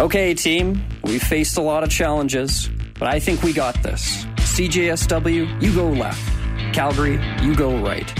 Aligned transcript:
Okay, 0.00 0.32
team, 0.32 0.82
we 1.04 1.18
faced 1.18 1.58
a 1.58 1.60
lot 1.60 1.82
of 1.82 1.90
challenges, 1.90 2.70
but 2.98 3.06
I 3.06 3.20
think 3.20 3.42
we 3.42 3.52
got 3.52 3.82
this. 3.82 4.24
CJSW, 4.38 5.62
you 5.62 5.74
go 5.74 5.88
left. 5.90 6.26
Calgary, 6.72 7.20
you 7.42 7.54
go 7.54 7.76
right. 7.78 8.10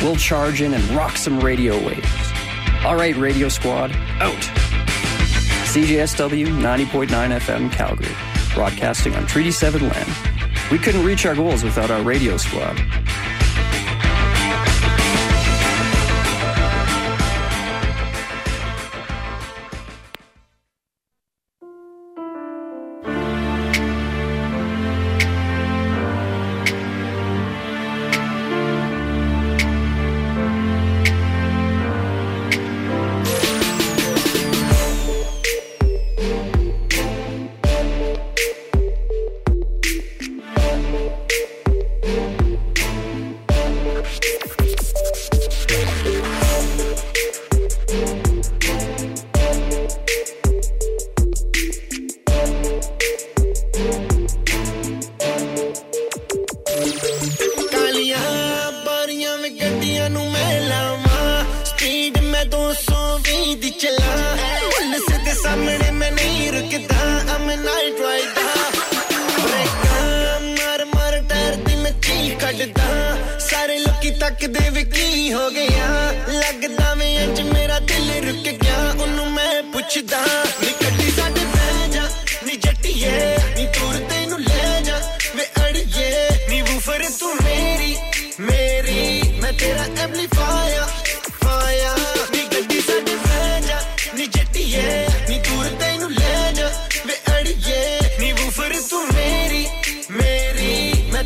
We'll 0.00 0.14
charge 0.14 0.62
in 0.62 0.74
and 0.74 0.84
rock 0.90 1.16
some 1.16 1.40
radio 1.40 1.74
waves. 1.84 2.06
All 2.84 2.94
right, 2.94 3.16
Radio 3.16 3.48
Squad, 3.48 3.90
out. 4.20 4.42
CJSW 5.72 6.46
90.9 6.46 7.08
FM 7.08 7.72
Calgary, 7.72 8.14
broadcasting 8.54 9.16
on 9.16 9.26
Treaty 9.26 9.50
7 9.50 9.88
land. 9.88 10.12
We 10.70 10.78
couldn't 10.78 11.04
reach 11.04 11.26
our 11.26 11.34
goals 11.34 11.64
without 11.64 11.90
our 11.90 12.02
radio 12.02 12.36
squad. 12.36 12.78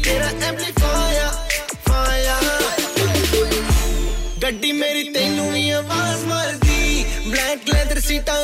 तेरा 0.05 0.29
amplifier 0.49 1.31
fire 1.89 2.47
ਗੱਡੀ 4.43 4.71
ਮੇਰੀ 4.73 5.03
ਤੈਨੂੰ 5.15 5.51
ਵੀ 5.53 5.69
ਆਵਾਜ਼ 5.71 6.25
ਮਾਰਦੀ 6.27 7.05
black 7.27 7.69
leather 7.69 8.01
ਸੀਟਾਂ 8.01 8.37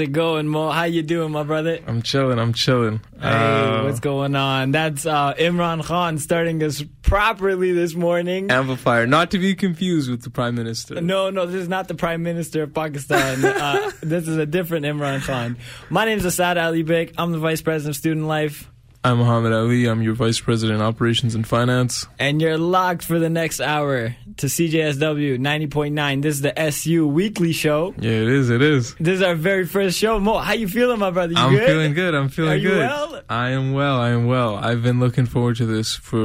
it 0.00 0.12
going, 0.12 0.48
Mo? 0.48 0.70
How 0.70 0.84
you 0.84 1.02
doing, 1.02 1.30
my 1.32 1.42
brother? 1.42 1.78
I'm 1.86 2.02
chilling. 2.02 2.38
I'm 2.38 2.52
chilling. 2.52 3.00
Hey, 3.20 3.28
uh, 3.28 3.84
what's 3.84 4.00
going 4.00 4.34
on? 4.34 4.72
That's 4.72 5.06
uh, 5.06 5.34
Imran 5.34 5.84
Khan 5.84 6.18
starting 6.18 6.62
us 6.62 6.82
properly 7.02 7.72
this 7.72 7.94
morning. 7.94 8.50
Amplifier, 8.50 9.06
not 9.06 9.30
to 9.32 9.38
be 9.38 9.54
confused 9.54 10.10
with 10.10 10.22
the 10.22 10.30
Prime 10.30 10.54
Minister. 10.54 11.00
No, 11.00 11.30
no, 11.30 11.46
this 11.46 11.62
is 11.62 11.68
not 11.68 11.88
the 11.88 11.94
Prime 11.94 12.22
Minister 12.22 12.62
of 12.64 12.74
Pakistan. 12.74 13.44
uh, 13.44 13.90
this 14.02 14.26
is 14.26 14.36
a 14.36 14.46
different 14.46 14.86
Imran 14.86 15.22
Khan. 15.22 15.56
My 15.88 16.04
name 16.04 16.18
is 16.18 16.26
Asad 16.26 16.58
Ali 16.58 16.82
Beg. 16.82 17.14
I'm 17.18 17.32
the 17.32 17.38
Vice 17.38 17.62
President 17.62 17.96
of 17.96 17.98
Student 17.98 18.26
Life. 18.26 18.70
I'm 19.02 19.16
Muhammad 19.16 19.54
Ali. 19.54 19.86
I'm 19.86 20.02
your 20.02 20.12
Vice 20.12 20.40
President 20.40 20.82
Operations 20.82 21.34
and 21.34 21.46
Finance. 21.46 22.06
And 22.18 22.38
you're 22.38 22.58
locked 22.58 23.02
for 23.02 23.18
the 23.18 23.30
next 23.30 23.58
hour 23.58 24.14
to 24.36 24.46
CJSW 24.46 25.38
90.9. 25.38 26.20
This 26.20 26.34
is 26.34 26.42
the 26.42 26.58
SU 26.58 27.06
Weekly 27.06 27.52
Show. 27.52 27.94
Yeah, 27.98 28.10
it 28.10 28.28
is. 28.28 28.50
It 28.50 28.60
is. 28.60 28.94
This 28.96 29.14
is 29.14 29.22
our 29.22 29.34
very 29.34 29.64
first 29.66 29.96
show. 29.96 30.20
Mo, 30.20 30.36
how 30.36 30.52
you 30.52 30.68
feeling, 30.68 30.98
my 30.98 31.10
brother? 31.10 31.32
You 31.32 31.38
I'm 31.38 31.54
good? 31.54 31.66
feeling 31.66 31.94
good. 31.94 32.14
I'm 32.14 32.28
feeling 32.28 32.52
Are 32.52 32.56
you 32.56 32.68
good. 32.68 32.78
well? 32.80 33.22
I 33.30 33.50
am 33.50 33.72
well. 33.72 33.98
I 33.98 34.10
am 34.10 34.26
well. 34.26 34.56
I've 34.56 34.82
been 34.82 35.00
looking 35.00 35.24
forward 35.24 35.56
to 35.56 35.64
this 35.66 35.94
for 35.96 36.20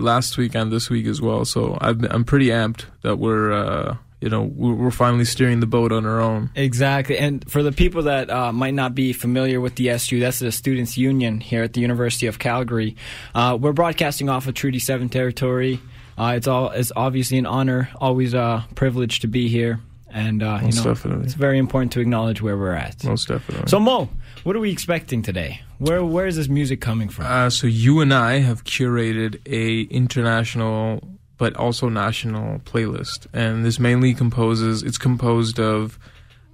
last 0.00 0.38
week 0.38 0.54
and 0.54 0.70
this 0.70 0.88
week 0.88 1.06
as 1.06 1.20
well. 1.20 1.44
So 1.44 1.78
I've 1.80 1.98
been, 2.00 2.12
I'm 2.12 2.24
pretty 2.24 2.46
amped 2.46 2.84
that 3.02 3.16
we're, 3.16 3.50
uh, 3.52 3.96
you 4.20 4.28
know, 4.28 4.42
we're 4.42 4.90
finally 4.90 5.24
steering 5.24 5.60
the 5.60 5.66
boat 5.66 5.92
on 5.92 6.04
our 6.04 6.20
own. 6.20 6.50
Exactly. 6.54 7.16
And 7.16 7.48
for 7.50 7.62
the 7.62 7.72
people 7.72 8.02
that 8.02 8.28
uh, 8.30 8.52
might 8.52 8.74
not 8.74 8.94
be 8.94 9.12
familiar 9.12 9.60
with 9.60 9.76
the 9.76 9.90
SU, 9.90 10.20
that's 10.20 10.40
the 10.40 10.52
Students' 10.52 10.98
Union 10.98 11.40
here 11.40 11.62
at 11.62 11.72
the 11.72 11.80
University 11.80 12.26
of 12.26 12.38
Calgary. 12.38 12.96
Uh, 13.34 13.56
we're 13.60 13.72
broadcasting 13.72 14.28
off 14.28 14.46
of 14.46 14.54
Treaty 14.54 14.78
7 14.78 15.08
territory. 15.08 15.80
Uh, 16.18 16.34
it's 16.36 16.46
all 16.46 16.68
it's 16.70 16.92
obviously 16.94 17.38
an 17.38 17.46
honor, 17.46 17.88
always 17.96 18.34
a 18.34 18.66
privilege 18.74 19.20
to 19.20 19.26
be 19.26 19.48
here. 19.48 19.80
And, 20.12 20.42
uh, 20.42 20.58
you 20.62 20.72
know, 20.72 20.82
definitely. 20.82 21.24
it's 21.24 21.34
very 21.34 21.56
important 21.56 21.92
to 21.92 22.00
acknowledge 22.00 22.42
where 22.42 22.58
we're 22.58 22.72
at. 22.72 23.04
Most 23.04 23.28
definitely. 23.28 23.68
So, 23.68 23.78
Mo, 23.78 24.10
what 24.42 24.56
are 24.56 24.60
we 24.60 24.72
expecting 24.72 25.22
today? 25.22 25.62
Where 25.78 26.04
Where 26.04 26.26
is 26.26 26.36
this 26.36 26.48
music 26.48 26.80
coming 26.80 27.08
from? 27.08 27.24
Uh, 27.26 27.48
so 27.48 27.66
you 27.66 28.00
and 28.00 28.12
I 28.12 28.40
have 28.40 28.64
curated 28.64 29.40
a 29.46 29.82
international 29.82 31.19
but 31.40 31.56
also 31.56 31.88
national 31.88 32.58
playlist, 32.60 33.26
and 33.32 33.64
this 33.64 33.80
mainly 33.80 34.12
composes. 34.12 34.82
It's 34.82 34.98
composed 34.98 35.58
of 35.58 35.98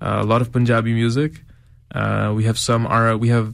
uh, 0.01 0.19
a 0.21 0.25
lot 0.25 0.41
of 0.43 0.53
Punjabi 0.53 0.95
music. 0.95 1.43
Uh, 1.93 2.33
we 2.37 2.45
have 2.45 2.57
some 2.57 2.87
Ara, 2.87 3.19
we 3.19 3.29
have 3.31 3.53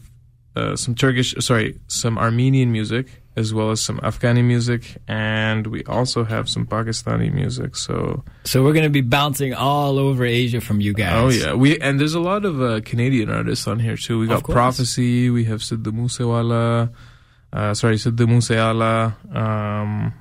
uh, 0.55 0.77
some 0.77 0.95
Turkish, 0.95 1.35
sorry, 1.41 1.81
some 1.89 2.19
Armenian 2.19 2.71
music, 2.71 3.23
as 3.35 3.55
well 3.55 3.71
as 3.71 3.81
some 3.81 3.99
Afghani 4.01 4.45
music, 4.45 4.99
and 5.09 5.67
we 5.69 5.83
also 5.85 6.23
have 6.23 6.51
some 6.51 6.67
Pakistani 6.67 7.33
music. 7.33 7.77
So, 7.77 8.23
so, 8.45 8.63
we're 8.63 8.75
going 8.75 8.85
to 8.85 8.91
be 8.91 9.01
bouncing 9.01 9.55
all 9.55 9.99
over 9.99 10.27
Asia 10.27 10.61
from 10.61 10.83
you 10.83 10.93
guys. 10.93 11.15
oh 11.17 11.31
yeah, 11.31 11.55
we 11.55 11.81
and 11.81 11.99
there's 11.99 12.15
a 12.15 12.21
lot 12.21 12.45
of 12.45 12.61
uh, 12.61 12.83
Canadian 12.85 13.31
artists 13.31 13.67
on 13.67 13.81
here 13.81 13.97
too. 13.97 14.19
We 14.19 14.27
got. 14.27 14.43
PropheC, 14.43 15.33
we 15.33 15.45
have 15.45 15.61
Siddha 15.61 15.93
Moosewala, 15.97 16.93
uh, 17.55 17.73
sorry, 17.73 17.97
Siddha 17.97 18.27
Mooseala. 18.27 19.35
Um, 19.35 20.13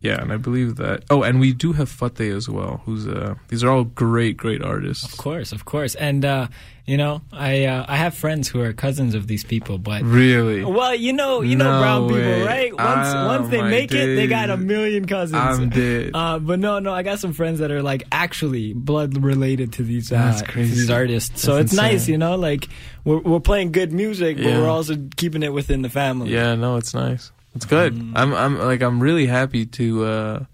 yeah, 0.00 0.20
and 0.20 0.32
I 0.32 0.36
believe 0.36 0.76
that. 0.76 1.04
Oh, 1.10 1.22
and 1.22 1.40
we 1.40 1.52
do 1.52 1.72
have 1.72 1.88
Fateh 1.88 2.30
as 2.34 2.48
well. 2.48 2.82
Who's 2.84 3.06
uh, 3.06 3.34
these 3.48 3.64
are 3.64 3.70
all 3.70 3.84
great, 3.84 4.36
great 4.36 4.62
artists. 4.62 5.04
Of 5.04 5.16
course, 5.18 5.52
of 5.52 5.64
course. 5.64 5.94
And, 5.96 6.24
uh, 6.24 6.46
you 6.86 6.96
know, 6.96 7.20
I 7.32 7.64
uh, 7.66 7.84
I 7.88 7.96
have 7.96 8.14
friends 8.14 8.48
who 8.48 8.60
are 8.62 8.72
cousins 8.72 9.14
of 9.14 9.26
these 9.26 9.44
people, 9.44 9.76
but. 9.78 10.02
Really, 10.02 10.64
Well, 10.64 10.94
you 10.94 11.12
know, 11.12 11.42
you 11.42 11.56
know 11.56 11.72
No 11.72 11.80
brown 11.80 12.08
people, 12.08 12.44
right? 12.46 12.72
Once 12.74 13.08
Oh, 13.14 13.26
once 13.26 13.48
they 13.50 13.60
make 13.62 13.92
it, 13.92 14.16
they 14.16 14.26
got 14.26 14.48
a 14.50 14.56
million 14.56 15.04
cousins. 15.06 15.34
I'm 15.38 15.68
dead. 15.68 16.12
Uh, 16.14 16.38
but 16.38 16.58
no, 16.58 16.78
no, 16.78 16.92
I 16.94 17.02
got 17.02 17.18
some 17.18 17.32
friends 17.34 17.58
that 17.58 17.70
are 17.70 17.82
like 17.82 18.04
actually 18.10 18.72
blood 18.72 19.22
related 19.22 19.74
to 19.74 19.82
these 19.82 20.10
uh, 20.12 20.16
That's 20.16 20.42
to 20.42 20.48
crazy. 20.48 20.74
these 20.76 20.90
artists. 20.90 21.42
So 21.42 21.56
That's 21.56 21.72
it's 21.72 21.74
nice, 21.74 22.08
you 22.08 22.16
know, 22.18 22.36
like 22.36 22.68
we're 23.04 23.18
we're 23.20 23.40
playing 23.40 23.72
good 23.72 23.92
music, 23.92 24.36
but 24.38 24.46
Yeah. 24.46 24.60
we're 24.62 24.68
also 24.70 24.96
keeping 25.16 25.42
it 25.42 25.52
within 25.52 25.82
the 25.82 25.90
family. 25.90 26.30
Yeah, 26.30 26.54
no, 26.54 26.76
it's 26.76 26.94
nice. 26.94 27.32
It's 27.58 27.66
good. 27.66 27.92
Mm. 27.94 28.12
I'm 28.14 28.30
I'm 28.34 28.54
like 28.58 28.82
I'm 28.86 29.02
really 29.02 29.26
happy 29.26 29.66
to 29.82 30.04
uh 30.04 30.44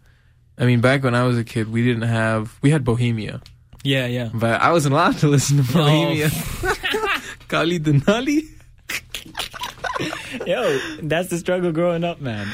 I 0.57 0.65
mean 0.65 0.81
back 0.81 1.05
when 1.05 1.15
I 1.15 1.25
was 1.29 1.37
a 1.37 1.45
kid 1.45 1.69
we 1.71 1.85
didn't 1.85 2.09
have 2.09 2.57
we 2.65 2.71
had 2.73 2.83
Bohemia. 2.83 3.43
yeah, 3.85 4.07
yeah. 4.09 4.31
But 4.33 4.63
I 4.65 4.73
wasn't 4.73 4.95
allowed 4.97 5.19
to 5.21 5.29
listen 5.29 5.59
to 5.61 5.73
Bohemia. 5.77 6.31
Kali 7.53 7.77
Denali? 7.79 8.49
Yo, 10.49 10.79
that's 11.03 11.29
the 11.29 11.37
struggle 11.39 11.73
growing 11.73 12.05
up, 12.05 12.21
man. 12.21 12.49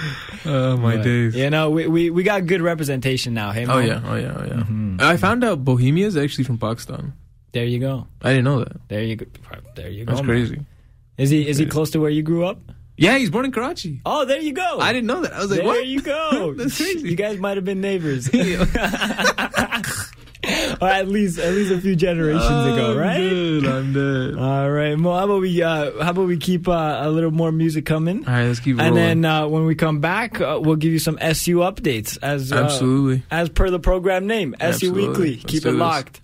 Oh 0.44 0.76
my 0.76 0.96
But, 0.96 1.04
days. 1.04 1.34
You 1.36 1.48
know, 1.48 1.70
we, 1.70 1.86
we 1.86 2.10
we 2.10 2.22
got 2.26 2.44
good 2.46 2.60
representation 2.60 3.34
now. 3.34 3.52
Hey, 3.52 3.66
Oh 3.66 3.78
yeah, 3.78 4.02
oh 4.04 4.16
yeah, 4.16 4.34
oh 4.36 4.44
yeah. 4.50 4.62
Mm-hmm. 4.66 4.96
I 5.00 5.16
found 5.16 5.44
out 5.44 5.64
Bohemia 5.64 6.06
is 6.10 6.16
actually 6.16 6.44
from 6.44 6.58
Pakistan. 6.58 7.14
There 7.52 7.64
you 7.64 7.78
go. 7.78 8.06
I 8.22 8.30
didn't 8.30 8.44
know 8.50 8.58
that. 8.66 8.76
There 8.88 9.02
you 9.02 9.14
go. 9.16 9.26
There 9.76 9.88
you 9.88 10.04
go. 10.04 10.10
That's 10.12 10.26
man. 10.26 10.28
crazy. 10.28 10.58
Is 11.16 11.30
he 11.30 11.46
is 11.48 11.58
he 11.58 11.66
close 11.66 11.90
to 11.92 12.00
where 12.00 12.10
you 12.10 12.22
grew 12.22 12.44
up? 12.44 12.58
Yeah, 13.00 13.16
he's 13.16 13.30
born 13.30 13.46
in 13.46 13.52
Karachi. 13.52 14.02
Oh, 14.04 14.26
there 14.26 14.40
you 14.40 14.52
go. 14.52 14.78
I 14.78 14.92
didn't 14.92 15.06
know 15.06 15.22
that. 15.22 15.32
I 15.32 15.38
was 15.38 15.50
like, 15.50 15.60
there 15.60 15.66
what? 15.66 15.86
you 15.86 16.02
go. 16.02 16.52
That's 16.56 16.76
crazy. 16.76 17.08
You 17.08 17.16
guys 17.16 17.38
might 17.38 17.56
have 17.56 17.64
been 17.64 17.80
neighbors. 17.80 18.28
or 20.80 20.88
at 20.88 21.08
least 21.08 21.38
at 21.38 21.54
least 21.54 21.72
a 21.72 21.80
few 21.80 21.96
generations 21.96 22.44
ago, 22.44 22.92
I'm 22.92 22.98
right? 22.98 23.16
dead, 23.16 23.64
I'm 23.64 23.94
dead. 23.94 24.38
All 24.38 24.70
right, 24.70 24.98
Mo. 24.98 25.16
How 25.16 25.24
about 25.24 25.40
we 25.40 25.62
uh, 25.62 26.02
how 26.02 26.10
about 26.10 26.26
we 26.26 26.36
keep 26.36 26.68
uh, 26.68 27.00
a 27.02 27.10
little 27.10 27.30
more 27.30 27.50
music 27.50 27.86
coming, 27.86 28.26
All 28.26 28.34
right, 28.34 28.46
let's 28.46 28.60
keep 28.60 28.78
and 28.78 28.94
rolling. 28.94 28.94
then 28.94 29.24
uh, 29.24 29.48
when 29.48 29.64
we 29.64 29.74
come 29.74 30.00
back, 30.00 30.38
uh, 30.38 30.60
we'll 30.62 30.76
give 30.76 30.92
you 30.92 30.98
some 30.98 31.16
SU 31.22 31.56
updates 31.56 32.18
as 32.22 32.52
uh, 32.52 32.64
Absolutely. 32.64 33.22
as 33.30 33.48
per 33.48 33.70
the 33.70 33.80
program 33.80 34.26
name, 34.26 34.54
SU 34.60 34.92
Weekly. 34.92 35.36
Let's 35.36 35.46
keep 35.46 35.62
it 35.62 35.70
this. 35.70 35.74
locked. 35.74 36.20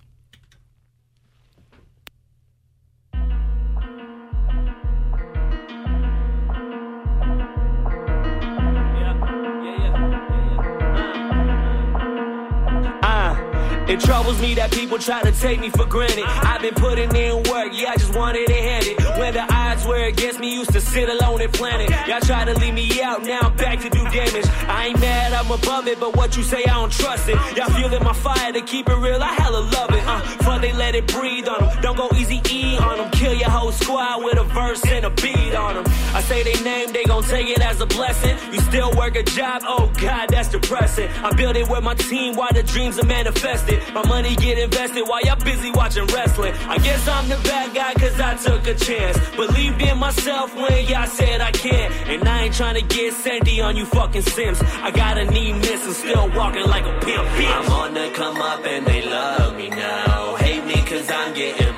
It 13.89 13.99
troubles 14.01 14.39
me 14.41 14.53
that 14.55 14.71
people 14.71 14.97
try 14.97 15.21
to 15.23 15.31
take 15.31 15.59
me 15.59 15.69
for 15.69 15.85
granted. 15.85 16.23
I've 16.25 16.61
been 16.61 16.73
putting 16.75 17.15
in 17.15 17.43
work, 17.43 17.71
yeah, 17.73 17.91
I 17.91 17.97
just 17.97 18.15
wanted 18.15 18.49
it 18.49 18.63
handed. 18.63 19.19
When 19.19 19.33
the 19.33 19.45
odds 19.53 19.85
were 19.85 20.03
against 20.03 20.39
me, 20.39 20.53
used 20.53 20.73
to 20.73 20.81
sit 20.81 21.09
alone 21.09 21.41
and 21.41 21.51
plan 21.53 21.81
it. 21.81 21.89
Y'all 22.07 22.19
try 22.19 22.45
to 22.45 22.53
leave 22.59 22.73
me 22.73 23.01
out, 23.01 23.23
now 23.23 23.39
I'm 23.43 23.55
back 23.55 23.79
to 23.81 23.89
do 23.89 24.03
damage. 24.09 24.45
I 24.67 24.87
ain't 24.87 24.99
mad, 24.99 25.33
I'm 25.33 25.51
above 25.51 25.87
it, 25.87 25.99
but 25.99 26.15
what 26.15 26.35
you 26.35 26.43
say, 26.43 26.63
I 26.65 26.73
don't 26.73 26.91
trust 26.91 27.29
it. 27.29 27.35
Y'all 27.55 27.69
feeling 27.69 28.03
my 28.03 28.13
fire 28.13 28.51
to 28.53 28.61
keep 28.61 28.89
it 28.89 28.95
real, 28.95 29.21
I 29.21 29.33
hella 29.33 29.59
love 29.59 29.91
it. 29.91 30.03
Uh, 30.05 30.19
fun 30.43 30.61
they 30.61 30.73
let 30.73 30.95
it 30.95 31.07
breathe 31.07 31.47
on 31.47 31.65
them. 31.65 31.81
Don't 31.81 31.97
go 31.97 32.09
easy 32.15 32.41
E 32.49 32.77
on 32.77 32.97
them. 32.97 33.09
Kill 33.11 33.33
your 33.33 33.49
whole 33.49 33.71
squad 33.71 34.23
with 34.23 34.37
a 34.37 34.43
verse 34.43 34.85
and 34.87 35.05
a 35.05 35.09
beat 35.09 35.55
on 35.55 35.75
them. 35.75 35.85
I 36.13 36.21
say 36.21 36.43
they 36.43 36.61
name, 36.63 36.91
they 36.91 37.03
gon' 37.03 37.23
take 37.23 37.47
it 37.47 37.61
as 37.61 37.81
a 37.81 37.85
blessing. 37.85 38.37
You 38.53 38.59
still 38.61 38.91
work 38.93 39.15
a 39.15 39.23
job, 39.23 39.63
oh 39.65 39.91
god, 39.99 40.29
that's 40.29 40.49
depressing. 40.49 41.09
I 41.23 41.33
build 41.33 41.55
it 41.55 41.69
with 41.69 41.83
my 41.83 41.95
team 41.95 42.35
while 42.35 42.53
the 42.53 42.63
dreams 42.63 42.99
are 42.99 43.05
manifested. 43.05 43.76
My 43.93 44.05
money 44.07 44.35
get 44.35 44.57
invested 44.57 45.03
while 45.03 45.21
y'all 45.21 45.43
busy 45.43 45.71
watching 45.71 46.05
wrestling. 46.07 46.53
I 46.67 46.77
guess 46.77 47.07
I'm 47.07 47.27
the 47.29 47.35
bad 47.43 47.73
guy 47.73 47.93
cause 47.93 48.19
I 48.19 48.35
took 48.35 48.67
a 48.67 48.75
chance. 48.75 49.17
Believed 49.35 49.81
in 49.81 49.97
myself 49.97 50.55
when 50.55 50.85
y'all 50.85 51.07
said 51.07 51.41
I 51.41 51.51
can't. 51.51 51.93
And 52.07 52.27
I 52.27 52.43
ain't 52.43 52.55
trying 52.55 52.75
to 52.75 52.81
get 52.95 53.13
Sandy 53.13 53.61
on 53.61 53.75
you 53.75 53.85
fucking 53.85 54.23
Sims. 54.23 54.61
I 54.61 54.91
got 54.91 55.17
a 55.17 55.25
knee 55.25 55.53
miss 55.53 55.85
and 55.85 55.95
still 55.95 56.29
walking 56.35 56.65
like 56.65 56.85
a 56.85 56.99
pimp. 57.05 57.27
I'm 57.27 57.71
on 57.71 57.93
the 57.93 58.11
come 58.13 58.37
up 58.37 58.65
and 58.65 58.85
they 58.85 59.05
love 59.05 59.55
me 59.55 59.69
now. 59.69 60.35
Hate 60.37 60.65
me 60.65 60.75
cause 60.85 61.09
I'm 61.09 61.33
getting 61.33 61.76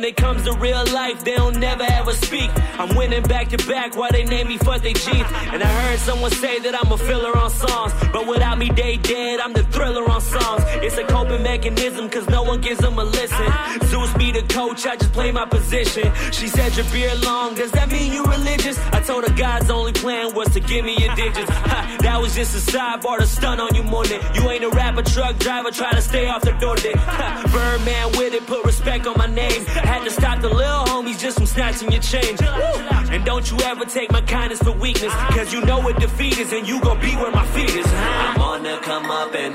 When 0.00 0.08
it 0.08 0.16
comes 0.16 0.44
to 0.44 0.54
real 0.54 0.82
life, 0.94 1.22
they 1.24 1.36
don't 1.36 1.58
never 1.58 1.82
ever 1.82 2.12
speak. 2.12 2.50
I'm 2.78 2.96
winning 2.96 3.22
back 3.24 3.50
to 3.50 3.58
back 3.68 3.94
while 3.94 4.10
they 4.10 4.24
name 4.24 4.48
me 4.48 4.56
Fuck 4.56 4.80
they 4.80 4.94
Jeep. 4.94 5.26
And 5.52 5.62
I 5.62 5.66
heard 5.66 5.98
someone 5.98 6.30
say 6.30 6.58
that 6.60 6.74
I'm 6.74 6.90
a 6.90 6.96
filler 6.96 7.36
on 7.36 7.50
songs. 7.50 7.92
But 8.10 8.26
without 8.26 8.56
me, 8.56 8.70
they 8.70 8.96
dead. 8.96 9.40
I'm 9.40 9.52
the 9.52 9.62
thriller 9.64 10.08
on 10.10 10.22
songs. 10.22 10.62
It's 10.80 10.96
a 10.96 11.04
coping 11.04 11.42
mechanism 11.42 12.08
cause 12.08 12.26
no 12.30 12.42
one 12.42 12.62
gives 12.62 12.80
them 12.80 12.98
a 12.98 13.04
listen. 13.04 13.52
Zeus 13.88 14.10
be 14.14 14.32
the 14.32 14.40
coach, 14.48 14.86
I 14.86 14.96
just 14.96 15.12
play 15.12 15.32
my 15.32 15.44
position. 15.44 16.10
She 16.32 16.48
said 16.48 16.74
your 16.78 16.86
beard 16.86 17.22
long, 17.22 17.54
does 17.54 17.70
that 17.72 17.90
mean 17.90 18.10
you 18.10 18.24
religious? 18.24 18.78
I 18.92 19.02
told 19.02 19.28
her 19.28 19.36
God's 19.36 19.68
only 19.68 19.92
plan 19.92 20.34
was 20.34 20.48
to 20.54 20.60
give 20.60 20.82
me 20.82 20.96
your 20.96 21.14
digits. 21.14 21.50
Ha, 21.50 21.98
that 22.00 22.18
was 22.18 22.34
just 22.34 22.56
a 22.56 22.72
sidebar 22.72 23.18
to 23.18 23.26
stun 23.26 23.60
on 23.60 23.74
you 23.74 23.82
morning. 23.82 24.20
you 24.34 24.48
ain't 24.48 24.64
a 24.64 24.70
rapper, 24.70 25.02
truck 25.02 25.36
driver, 25.36 25.70
try 25.70 25.92
to 25.92 26.00
stay 26.00 26.26
off 26.26 26.40
the 26.40 26.52
door. 26.52 26.76
Ha, 26.78 27.50
Birdman 27.52 28.12
with 28.16 28.32
it, 28.32 28.46
put 28.46 28.64
respect 28.64 29.06
on 29.06 29.18
my 29.18 29.26
name. 29.26 29.66
Had 29.90 30.04
to 30.04 30.10
stop 30.10 30.40
the 30.40 30.48
little 30.48 30.84
homies 30.84 31.18
just 31.18 31.38
from 31.38 31.46
snatching 31.46 31.90
your 31.90 32.00
change. 32.00 32.40
And 33.10 33.24
don't 33.24 33.50
you 33.50 33.58
ever 33.62 33.84
take 33.84 34.12
my 34.12 34.20
kindness 34.20 34.62
for 34.62 34.70
weakness, 34.70 35.12
cause 35.34 35.52
you 35.52 35.60
know 35.62 35.80
what 35.80 35.98
defeat 35.98 36.38
is 36.38 36.52
and 36.52 36.64
you 36.66 36.80
gon' 36.80 37.00
be 37.00 37.16
where 37.16 37.32
my 37.32 37.44
feet 37.48 37.70
is. 37.70 37.86
I'm 37.88 38.40
on 38.40 38.62
the 38.62 38.78
come 38.82 39.10
up 39.10 39.34
and 39.34 39.52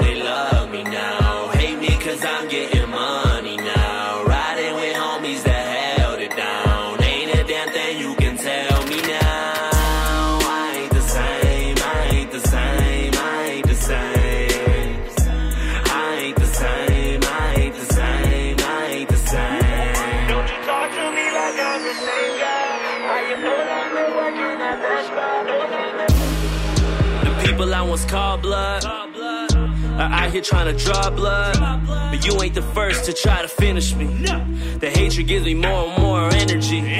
I 27.95 27.97
once 27.97 28.11
called 28.11 28.41
blood 28.41 28.83
are 28.83 30.01
out 30.01 30.29
here 30.29 30.41
trying 30.41 30.65
to 30.65 30.83
draw 30.83 31.09
blood. 31.11 31.57
But 31.87 32.25
you 32.25 32.41
ain't 32.41 32.53
the 32.53 32.61
first 32.61 33.05
to 33.05 33.13
try 33.13 33.41
to 33.41 33.47
finish 33.47 33.95
me. 33.95 34.05
The 34.05 34.91
hatred 34.93 35.27
gives 35.27 35.45
me 35.45 35.53
more 35.53 35.87
and 35.87 36.03
more 36.03 36.29
energy. 36.33 36.99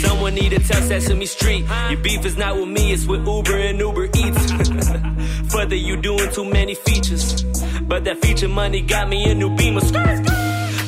Someone 0.00 0.34
need 0.34 0.52
to 0.52 0.58
tell 0.60 0.80
Sesame 0.80 1.26
Street. 1.26 1.66
Your 1.90 1.98
beef 1.98 2.24
is 2.24 2.38
not 2.38 2.56
with 2.56 2.68
me, 2.68 2.94
it's 2.94 3.04
with 3.04 3.26
Uber 3.26 3.58
and 3.58 3.78
Uber 3.78 4.06
Eats. 4.06 4.52
Further, 5.52 5.76
you 5.76 6.00
doing 6.00 6.32
too 6.32 6.46
many 6.46 6.76
features. 6.76 7.42
But 7.82 8.04
that 8.04 8.22
feature 8.22 8.48
money 8.48 8.80
got 8.80 9.10
me 9.10 9.30
a 9.30 9.34
new 9.34 9.54
beamer. 9.54 9.82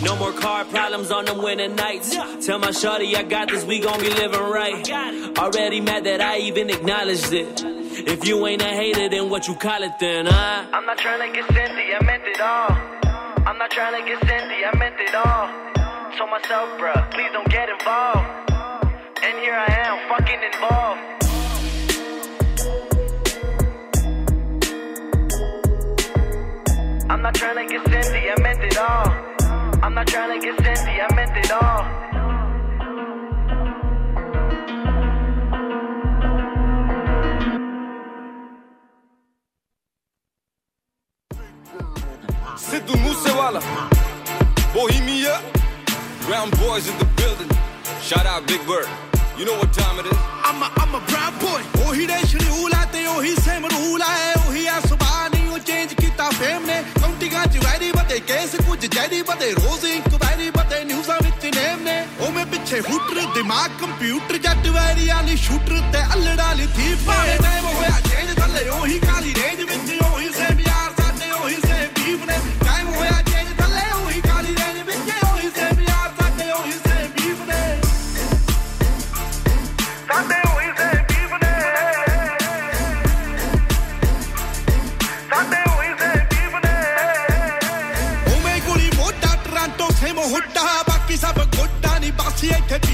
No 0.03 0.17
more 0.17 0.33
car 0.33 0.65
problems 0.65 1.11
on 1.11 1.27
them 1.27 1.43
winter 1.43 1.69
nights. 1.69 2.17
Tell 2.47 2.59
my 2.59 2.71
shorty 2.71 3.15
I 3.15 3.25
got 3.25 3.51
this, 3.51 3.63
we 3.67 3.81
gon' 3.81 4.01
be 4.01 4.09
living 4.09 4.41
right. 4.41 4.91
Already 5.37 5.83
mad 5.83 6.05
that 6.05 6.23
I 6.23 6.39
even 6.39 6.71
acknowledged 6.71 7.31
it. 7.35 7.74
If 8.07 8.29
you 8.29 8.47
ain't 8.47 8.61
a 8.63 8.67
hater, 8.67 9.09
then 9.09 9.31
what 9.31 9.49
you 9.49 9.55
call 9.55 9.83
it 9.83 9.99
then, 9.99 10.27
huh? 10.27 10.67
I'm 10.73 10.85
not 10.85 10.99
trying 10.99 11.21
to 11.27 11.35
get 11.35 11.47
Cindy, 11.53 11.95
I 11.95 12.05
meant 12.05 12.23
it 12.27 12.41
all. 12.41 12.71
I'm 13.47 13.57
not 13.57 13.71
trying 13.71 14.01
to 14.01 14.09
get 14.09 14.21
Cindy, 14.29 14.65
I 14.65 14.77
meant 14.77 14.97
it 15.01 15.15
all. 15.15 15.49
So 16.19 16.27
myself, 16.27 16.69
bruh, 16.79 17.11
please 17.13 17.31
don't 17.33 17.49
get 17.49 17.69
involved. 17.69 18.29
And 19.25 19.39
here 19.41 19.55
I 19.57 19.73
am, 19.89 19.99
fucking 20.11 20.43
involved. 20.53 21.01
I'm 27.11 27.23
not 27.23 27.35
trying 27.35 27.57
to 27.57 27.73
get 27.73 27.85
Cindy, 27.89 28.31
I 28.31 28.41
meant 28.43 28.63
it 28.63 28.77
all. 28.77 29.09
I'm 29.83 29.95
not 29.95 30.07
trying 30.07 30.41
to 30.41 30.47
get 30.47 30.57
Cindy, 30.63 31.01
I 31.01 31.15
meant 31.15 31.37
it 31.37 31.51
all. 31.53 32.14
Sidhu 42.75 42.99
Musewala, 43.07 43.61
Bohemia, 44.75 45.39
Brown 46.27 46.51
Boys 46.59 46.89
in 46.91 46.99
the 46.99 47.05
building. 47.15 47.47
Shout 48.03 48.27
out 48.27 48.49
Big 48.49 48.59
Bird. 48.67 48.89
You 49.39 49.45
know 49.47 49.55
what 49.63 49.73
time 49.73 50.01
it 50.01 50.07
is? 50.11 50.19
I'm 50.43 50.59
a, 50.59 50.67
I'm 50.83 50.91
a 50.99 51.01
brown 51.07 51.39
boy. 51.39 51.63
ओही 51.87 52.07
day 52.11 52.19
schedule 52.27 52.73
आते 52.75 53.05
ओही 53.15 53.35
same 53.47 53.67
rule 53.75 54.03
आए 54.03 54.33
ओही 54.43 54.67
आ 54.67 54.79
सुबह 54.91 55.15
नहीं 55.35 55.47
ओ 55.55 55.59
change 55.69 55.95
किता 56.03 56.29
फेम 56.39 56.67
ने 56.67 56.79
काउंटी 56.99 57.29
का 57.31 57.45
जवैरी 57.55 57.91
बते 57.95 58.19
केस 58.31 58.55
कुछ 58.67 58.87
जैरी 58.95 59.23
बते 59.31 59.51
रोज 59.63 59.85
इंक्वायरी 59.95 60.51
बते 60.59 60.83
न्यूज़ 60.91 61.11
विच 61.27 61.45
नेम 61.55 61.79
ने 61.87 61.97
ओ 62.27 62.31
मैं 62.35 62.47
पीछे 62.51 62.79
हुटर 62.91 63.23
दिमाग 63.39 63.71
कंप्यूटर 63.83 64.37
जट 64.47 64.67
वैरी 64.79 65.07
वाली 65.15 65.37
शूटर 65.47 65.79
ते 65.95 66.03
अल्लड़ा 66.15 66.51
ली 66.59 66.67
थी 66.75 66.89
पाए 67.07 67.39
टाइम 67.47 67.65
होया 67.71 67.97
चेंज 68.11 68.31
थल्ले 68.43 68.69
ओही 68.79 68.99
काली 69.07 69.33
रेंज 69.41 69.61
विच 69.71 69.89
ओही 70.11 70.29
सेम 70.41 70.61
यार 70.71 70.91
साडे 71.01 71.31
ओही 71.43 71.59
सेम 71.67 71.89
बीफ 71.99 72.29
ने 72.31 72.39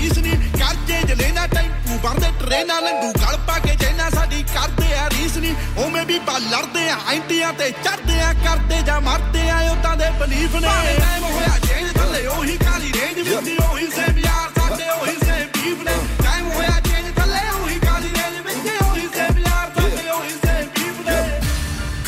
ਬਾਸੀ 0.01 0.07
ਇੱਥੇ 0.07 0.09
ਪੀਸ 0.09 0.19
ਨਹੀਂ 0.19 0.51
ਕਰਜੇ 0.53 1.01
ਜਲੇਨਾ 1.09 1.47
ਟੈਂਪੂ 1.47 1.99
ਵਰਦੇ 2.03 2.31
ਟ੍ਰੇਨਾਂ 2.41 2.81
ਲੰਡੂ 2.83 3.13
ਗਲ 3.21 3.37
ਪਾ 3.47 3.59
ਕੇ 3.59 3.75
ਜੈਨਾ 3.81 4.09
ਸਾਡੀ 4.11 4.43
ਕਰਦੇ 4.55 4.93
ਆ 4.95 5.09
ਰੀਸ 5.11 5.37
ਨਹੀਂ 5.37 5.55
ਉਹ 5.77 5.91
ਮੈਂ 5.91 6.05
ਵੀ 6.05 6.19
ਬਾ 6.19 6.39
ਲੜਦੇ 6.41 6.89
ਆ 6.91 6.97
ਐਂਟੀਆਂ 7.13 7.53
ਤੇ 7.53 7.71
ਚੜਦੇ 7.85 8.21
ਆ, 8.21 8.33
ਕਰਦੇ 8.45 8.83
ਜਾਂ 8.87 9.01
ਮਰਦੇ 9.01 9.49
ਆ 9.51 9.59
ਉਦਾਂ 9.73 9.97
ਦੇ 9.97 10.11
ਬਲੀਫ 10.21 10.55
ਨੇ। 10.55 10.69
ਟਾਈਮ 10.99 11.25
ਹੋਇਆ 11.25 11.59
ਚੇਂਜ 11.67 11.93
ਥੱਲੇ 11.93 12.27
ਉਹੀ 12.27 12.57
ਕਾਲੀ 12.57 12.93
ਰੇਂਜ 12.93 13.19
ਵਿੱਚ, 13.19 13.61
ਉਹੀ 13.63 13.87
ਸੇਮ 13.87 14.19
ਯਾਰ 14.19 14.50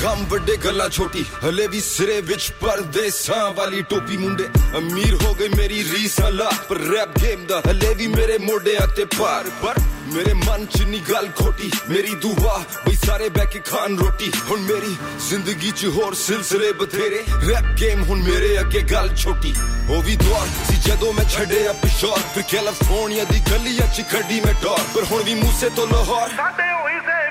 ਗਮ 0.02 0.24
ਵੱਡੇ 0.28 0.56
ਗੱਲਾਂ 0.56 0.88
ਛੋਟੀ, 0.88 1.24
ਹਲੇ 1.44 1.66
ਵੀ 1.66 1.80
ਸਿਰੇ 1.80 2.20
ਵਿੱਚ 2.20 2.50
ਪਰਦੇਸਾਂ 2.60 3.50
ਵਾਲੀ 3.54 3.82
ਟੋਪੀ 3.82 4.16
ਮੁੰਡੇ। 4.16 4.44
ਅਮੀਰ 4.78 5.14
ਹੋ 5.22 5.34
ਗਏ 5.34 5.48
ਮੇਰੀ 5.48 5.82
ਰੀਸ 5.90 6.20
ਹਲਾ 6.20 6.50
ਪਰ 6.68 6.78
ਰੈਪ 6.88 7.18
ਗੇਮ 7.18 7.46
ਦਾ 7.46 7.60
ਹਲੇ 7.68 7.92
ਵੀ 7.94 8.06
ਮੇਰੇ 8.06 8.38
ਮੋਢਿਆਂ 8.38 8.86
ਤੇ 8.96 9.04
ਪਾਰ 9.04 9.50
ਪਰ 9.62 9.80
ਮੇਰੇ 10.14 10.32
ਮਨ 10.34 10.66
ਚ 10.66 10.82
ਨਹੀਂ 10.82 11.00
ਗੱਲ 11.10 11.28
ਖੋਟੀ, 11.36 11.70
ਮੇਰੀ 11.88 12.14
ਦੁਆ, 12.14 12.58
ਬਈ 12.86 12.94
ਸਾਰੇ 13.06 13.28
ਬੈ 13.28 13.44
ਕੇ 13.44 13.60
ਖਾਣ 13.60 13.96
ਰੋਟੀ। 13.98 14.32
ਹੁਣ 14.50 14.60
ਮੇਰੀ 14.60 14.96
ਜ਼ਿੰਦਗੀ 15.28 15.70
ਚ 15.70 15.86
ਹੋਰ 15.86 16.14
ਸਿਲਸਿਲੇ 16.14 16.72
ਬਥੇਰੇ। 16.72 17.24
ਰੈਪ 17.48 17.72
ਗੇਮ 17.80 18.02
ਹੁਣ 18.02 18.22
ਮੇਰੇ 18.22 18.60
ਅੱਗੇ 18.60 18.80
ਗੱਲ 18.92 19.14
ਛੋਟੀ। 19.16 19.54
ਉਹ 19.90 20.02
ਵੀ 20.02 20.16
ਦੌਰ 20.16 20.46
ਸੀ 20.68 20.76
ਜਦੋਂ 20.88 21.12
ਮੈਂ 21.12 21.24
ਛੱਡਿਆ 21.24 21.72
ਪਿਸ਼ੌਰ। 21.72 22.18
ਫਿਰ 22.34 22.42
ਕੈਲੀਫੋਰਨੀਆ 22.52 23.24
ਦੀ 23.24 23.40
ਗਲੀਆਂ 23.50 23.92
ਚ 23.94 24.08
ਖੱਡੀ 24.12 24.40
ਮੈਂ 24.40 24.54
ਡੌਰ 24.62 24.80
ਪਰ 24.94 25.04
ਹੁਣ 25.04 25.22
ਵੀ 25.22 25.34
ਮੂਸੇ 25.34 25.68
ਤੋਂ 25.76 25.86
ਲਾਹੌਰ। 25.86 26.28
ਸਾਡੇ 26.36 26.70
ਉਹੀ 26.72 26.98
ਸੇਮ 26.98 27.00
ਬੀਫ 27.00 27.06
ਨੇ 27.06 27.21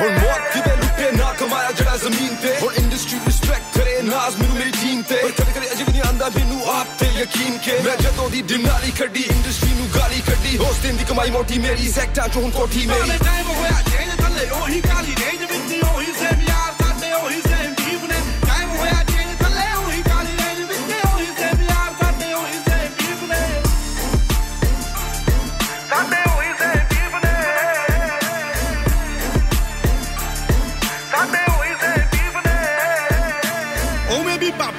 ਹੁਣ 0.00 0.10
ਮੌਤ 0.12 0.52
ਕਿਵੇਂ 0.52 0.76
ਲੁੱਟੇ 0.76 1.10
ਨਾ 1.12 1.32
ਕਮਾਇਆ 1.38 1.70
ਜਿਹੜਾ 1.72 1.96
ਜ਼ਮੀਨ 1.96 2.34
ਤੇ 2.42 2.54
ਹੁਣ 2.60 2.74
ਇੰਡਸਟਰੀ 2.74 3.18
ਰਿਸਪੈਕਟ 3.26 3.78
ਕਰੇ 3.78 4.00
ਨਾਜ਼ 4.02 4.36
ਮੈਨੂੰ 4.36 4.56
ਮੇਰੀ 4.56 4.70
ਟੀਮ 4.72 5.02
ਤੇ 5.02 5.16
ਪਰ 5.22 5.30
ਕਦੇ 5.32 5.52
ਕਦੇ 5.52 5.72
ਅਜੇ 5.72 5.84
ਵੀ 5.84 5.92
ਨਹੀਂ 5.92 6.02
ਆਂਦਾ 6.08 6.28
ਮੈਨੂੰ 6.34 6.60
ਆਪ 6.70 6.86
ਤੇ 6.98 7.06
ਯਕੀਨ 7.20 7.56
ਕੇ 7.64 7.78
ਮੈਂ 7.84 7.96
ਜਦੋਂ 7.96 8.28
ਦੀ 8.30 8.42
ਦਿਨਾਲੀ 8.52 8.90
ਕੱਢੀ 8.98 9.22
ਇੰਡਸਟਰੀ 9.30 9.72
ਨੂੰ 9.72 9.88
ਗਾਲੀ 9.94 10.20
ਕੱਢੀ 10.26 10.56
ਹੋਸ 10.58 10.78
ਦਿਨ 10.82 10.96
ਦੀ 10.96 11.04
ਕਮਾਈ 11.04 11.30
ਮੋਟੀ 11.30 11.58
ਮੇਰੀ 11.58 11.88
ਸੈਕਟਾਂ 11.92 12.28
ਚ 12.28 12.36
ਹੁਣ 12.36 12.50
ਕੋਠੀ 12.50 12.86
ਮੇਰੀ 12.86 13.00
ਭਾਵੇਂ 13.00 13.18
ਟਾਈਮ 13.24 13.46
ਹੋਇਆ 13.48 13.82
ਚੇਂਜ 13.90 14.10
ਥੱਲੇ 14.20 14.48
ਉਹੀ 14.60 14.80
ਕਾਲੀ 14.82 15.14
ਰੇਂਜ 15.20 15.40
ਵਿੱਚ 15.42 15.84
ਉਹੀ 15.84 16.12
ਸੇਮ 16.20 16.40
ਯਾਰ 16.48 16.72
ਸਾਡੇ 16.82 17.12
ਉਹੀ 17.14 17.40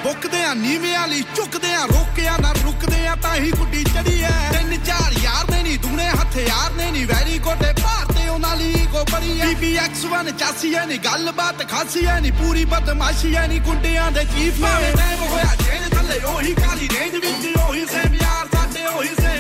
ਬੁੱਕਦੇ 0.07 0.43
ਆ, 0.43 0.53
ਨੀਵੇਂ 0.53 0.97
ਵਾਲੀ 0.97 1.21
ਝੁਕਦੇ 1.35 1.73
ਆ, 1.73 1.85
ਰੋਕਿਆ 1.85 2.35
ਨਾ 2.41 2.51
ਰੁਕਦੇ 2.63 3.07
ਆ, 3.07 3.15
ਤਾਂ 3.15 3.33
ਹੀ 3.35 3.49
ਗੁੱਡੀ 3.51 3.83
ਚੜੀ 3.83 4.21
ਐ। 4.23 4.29
ਤਿੰਨ 4.51 4.75
ਚਾਰ 4.85 5.13
ਯਾਰ 5.23 5.49
ਨੇ 5.51 5.61
ਨਹੀਂ 5.63 5.77
ਦੂਨੇ 5.79 6.07
ਹਥਿਆਰ 6.09 6.71
ਨੇ 6.73 6.89
ਨਹੀਂ 6.91 7.05
ਵੈਰੀ 7.07 7.39
ਕੋਟੇ 7.39 7.73
ਭਾਰਤੇ 7.81 8.27
ਉਹਨਾਂ 8.27 8.55
ਲਈ 8.55 8.85
ਕੋ 8.91 9.03
ਬੜੀ 9.11 9.39
ਐ। 9.39 9.45
BBX1 9.45 10.31
ਚਾਸੀ 10.39 10.73
ਐ 10.73 10.85
ਨਹੀਂ 10.85 10.99
ਗੱਲਬਾਤ 10.99 11.67
ਖਾਸੀ 11.71 12.05
ਐ 12.05 12.19
ਨਹੀਂ 12.19 12.31
ਪੂਰੀ 12.31 12.65
ਬਦਮਾਸ਼ੀ 12.65 13.33
ਐ 13.35 13.47
ਨਹੀਂ 13.47 13.61
ਗੁੰਡਿਆਂ 13.61 14.11
ਦੇ 14.11 14.23
ਚੀਫ 14.35 14.63
ਐ 14.63 14.91
ਟਾਈਮ 14.95 15.27
ਹੋਇਆ 15.27 15.55
ਚੇਂਜ 15.65 15.89
ਥੱਲੇ 15.93 16.19
ਉਹੀ 16.33 16.53
ਕਾਲੀ 16.53 16.89
ਰੇਂਜ 16.95 17.15
ਵਿੱਚ, 17.15 17.57
ਉਹੀ 17.57 17.85
ਸੇਮ 17.85 18.13
ਯਾਰ 18.21 18.47
ਸਾਡੇ, 18.55 18.85
ਉਹੀ 18.87 19.13
ਸੇਮ 19.21 19.36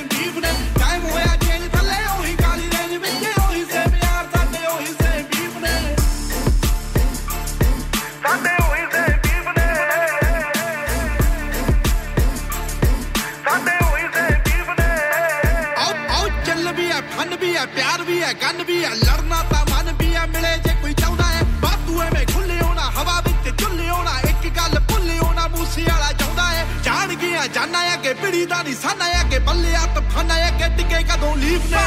है, 18.27 18.33
गन 18.35 18.63
भी 18.67 18.77
है, 18.83 18.91
लड़ना 18.97 19.41
ता 19.51 19.59
मन 19.63 19.91
भी 19.99 20.07
है, 20.11 20.23
मिले 20.27 20.51
जे 20.63 20.73
कोई 20.81 20.93
चाहता 20.93 21.25
है। 21.25 21.43
बातूए 21.61 22.07
में 22.11 22.25
खुले 22.27 22.59
होना 22.59 22.85
हवा 22.97 23.17
विच 23.25 23.45
चुल्ले 23.55 23.87
होना 23.87 24.13
एक 24.29 24.43
गल 24.57 24.73
भुले 24.89 25.17
होना 25.17 25.47
मूसी 25.47 25.83
वाला 25.83 26.11
चाहना 26.11 26.47
है। 26.49 26.63
जान 26.83 27.15
गया, 27.15 27.45
जाना 27.55 27.79
है 27.79 27.95
के 28.03 28.13
पिड़ी 28.21 28.45
दा 28.45 28.61
निशाना 28.67 29.05
है, 29.05 29.23
के 29.31 29.39
बल्ले 29.47 29.73
आ 29.75 29.85
तफाना 29.95 30.33
है, 30.33 30.51
के 30.59 30.67
टिके 30.75 30.99
कदों 31.07 31.33
लीफ 31.39 31.71
ने। 31.71 31.85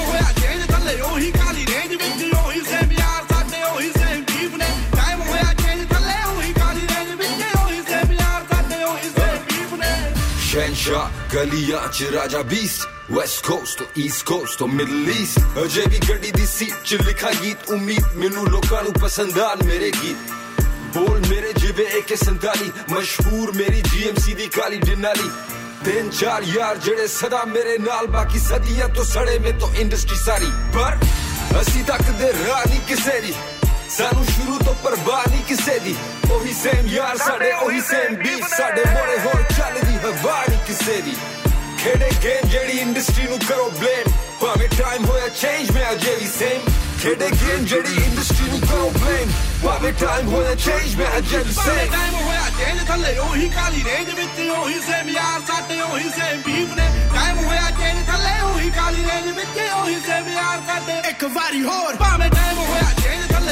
होया 0.00 0.28
चेंज 0.40 0.62
थले 0.72 0.94
ओही 1.02 1.30
काली 1.32 1.64
रेंज 1.64 1.91
ਸ਼ਹਿਨਸ਼ਾਹ 10.82 11.34
ਗਲੀਆਂ 11.34 11.88
ਚ 11.88 12.02
ਰਾਜਾ 12.02 12.42
ਬੀਸਟ 12.42 13.12
ਵੈਸਟ 13.12 13.44
ਕੋਸਟ 13.46 13.78
ਤੋਂ 13.78 13.86
ਈਸਟ 13.98 14.24
ਕੋਸਟ 14.26 14.58
ਤੋਂ 14.58 14.68
ਮਿਡਲ 14.68 15.10
ਈਸਟ 15.10 15.38
ਅਜੇ 15.64 15.82
ਵੀ 15.88 15.98
ਗੱਡੀ 16.10 16.30
ਦੀ 16.30 16.46
ਸੀਟ 16.46 16.74
ਚ 16.84 16.94
ਲਿਖਾ 16.94 17.30
ਗੀਤ, 17.42 17.70
ਉਮੀਦ 17.70 18.16
ਮੈਨੂੰ 18.16 18.46
ਲੋਕਾਂ 18.46 18.82
ਨੂੰ 18.82 18.92
ਪਸੰਦ 18.92 19.38
ਆਣ 19.38 19.56
ਮੇਰੇ 19.64 19.92
ਗੀਤ। 20.02 20.32
ਬੋਲ 20.96 21.20
ਮੇਰੇ 21.30 21.52
ਜਿਵੇਂ 21.52 21.86
AK47 22.00 22.70
ਮਸ਼ਹੂਰ 22.90 23.52
ਮੇਰੀ 23.52 23.82
GMC 23.82 24.36
ਦੀ 24.36 24.46
ਕਾਲੀ 24.46 24.78
ਡਿਨਾਲੀ 24.78 25.30
ਤਿੰਨ 25.84 26.10
ਚਾਰ 26.10 26.42
ਯਾਰ 26.42 26.76
ਜਿਹੜੇ 26.76 27.06
ਸਦਾ 27.06 27.44
ਮੇਰੇ 27.44 27.78
ਨਾਲ, 27.78 28.06
ਬਾਕੀ 28.06 28.38
ਸਦੀਆਂ 28.38 28.88
ਤੋਂ 28.88 29.04
ਸੜੇ 29.04 29.38
ਮੇ 29.38 29.52
ਤੋਂ 29.52 29.74
ਇੰਡਸਟਰੀ 29.74 30.16
ਸਾਰੀ। 30.16 30.50
ਪਰ 30.74 30.98
ਅਸੀਂ 31.60 31.84
ਤੱਕਦੇ 31.84 32.32
ਰਾਹ 32.32 32.62
ਨਹੀਂ 32.68 32.80
ਕਿਸੇ 32.80 33.20
ਦੀ। 33.20 33.34
ਸਾਨੂੰ 33.96 34.24
ਸ਼ੁਰੂ 34.24 34.58
ਤੋਂ 34.58 34.74
ਪਰਵਾਹ 34.74 35.22
ਨਹੀਂ 35.30 35.42
ਕਿਸੇ 35.44 35.78
ਦੀ। 35.78 35.94
ਉਹੀ 36.32 36.52
ਸੇਮ 36.52 36.86
ਯਾਰ 36.86 37.16
ਸਾਡੇ 37.16 37.52
ਉਹੀ 37.52 37.80
ਸੇਮ 37.80 38.14
ਬੀਫ 38.14 38.46
ਸਾਡੇ 38.56 38.84
ਮੋੜੇ 38.92 39.18
ਹੋਰ 39.18 39.42
ਚੱਲਦੀ 39.56 39.96
ਹਵਾ 39.96 40.44
ਨਹੀਂ 40.48 40.58
ਕਿਸੇ 40.66 41.00
ਦੀ। 41.02 41.14
ਖੇਡੇ 41.82 42.10
ਗੇਮ 42.22 42.48
ਜਿਹੜੀ 42.48 42.78
ਇੰਡਸਟਰੀ 42.78 43.24
ਨੂੰ 43.24 43.38
ਕਰੋ 43.48 43.70
ਬਲੇ 43.70 44.68
ਟਾਈਮ 44.68 45.04
ਹੋਇਆ 45.04 45.28
ਚੇਂਜ 45.28 45.70
ਮੈਂ 45.70 45.92
ਅਜੇ 45.92 46.14
ਵੀ 46.20 46.26
ਸੇਮ 46.26 46.60
ਖੇਡੇ 47.02 47.28
ਗੇਮ 47.30 47.64
ਜਿਹੜੀ 47.64 47.94
ਇੰਡਸਟਰੀ 48.04 48.50
ਨੂੰ 48.50 48.60
ਕਰੋ 48.60 48.90
ਬਲੇਮ 48.90 49.30
ਭਾਵੇਂ 49.64 49.92
ਟਾਈਮ 49.92 50.28
ਹੋਇਆ 50.28 50.54
ਚੇਂਜ 50.54 50.96
ਮੈਂ 50.96 51.06
ਅਜੇ 51.18 51.38
ਵੀ 51.38 51.52
ਸੇਮ 51.52 51.92
ਟਾਈਮ 51.92 52.14
ਹੋਇਆ 52.14 52.42
ਚੇਂਜ 52.58 52.86
ਥੱਲੇ 52.88 53.16
ਉਹੀ 53.18 53.48
ਕਾਲੀ 53.48 53.82
ਰੇਂਜ 53.84 54.08
ਵਿੱਚ 54.14 54.40
ਉਹੀ 54.58 54.80
ਸੇਮ 54.80 55.08
ਯਾਰ 55.08 55.40
ਸਾਡੇ 55.46 55.80
ਉਹੀ 55.80 56.10
ਸੇਮ 56.18 56.42
ਬੀਫ 56.46 56.76
ਨੇ। 56.76 56.88
ਟਾਈਮ 57.14 57.44
ਹੋਇਆ 57.44 57.70
ਚੇਂਜ 57.70 58.06
ਥੱਲੇ 58.06 58.40
ਉਹੀ 58.40 58.70
ਕਾਲੀ 58.70 59.04
ਰੇਂਜ 59.04 59.26
ਵਿੱਚ 59.36 59.58
ਉਹੀ 59.82 59.94
ਸੇਮ 60.06 60.32
ਯਾਰ 60.34 60.58
ਸਾਡੇ 60.66 60.98
ਇੱਕ 61.08 61.24
ਵਾਰੀ 61.24 61.62
ਹੋਰ। 61.64 61.96
ਭਾਵੇਂ 61.96 62.30
ਟਾਈਮ 62.30 62.58
ਹੋਇਆ 62.58 62.92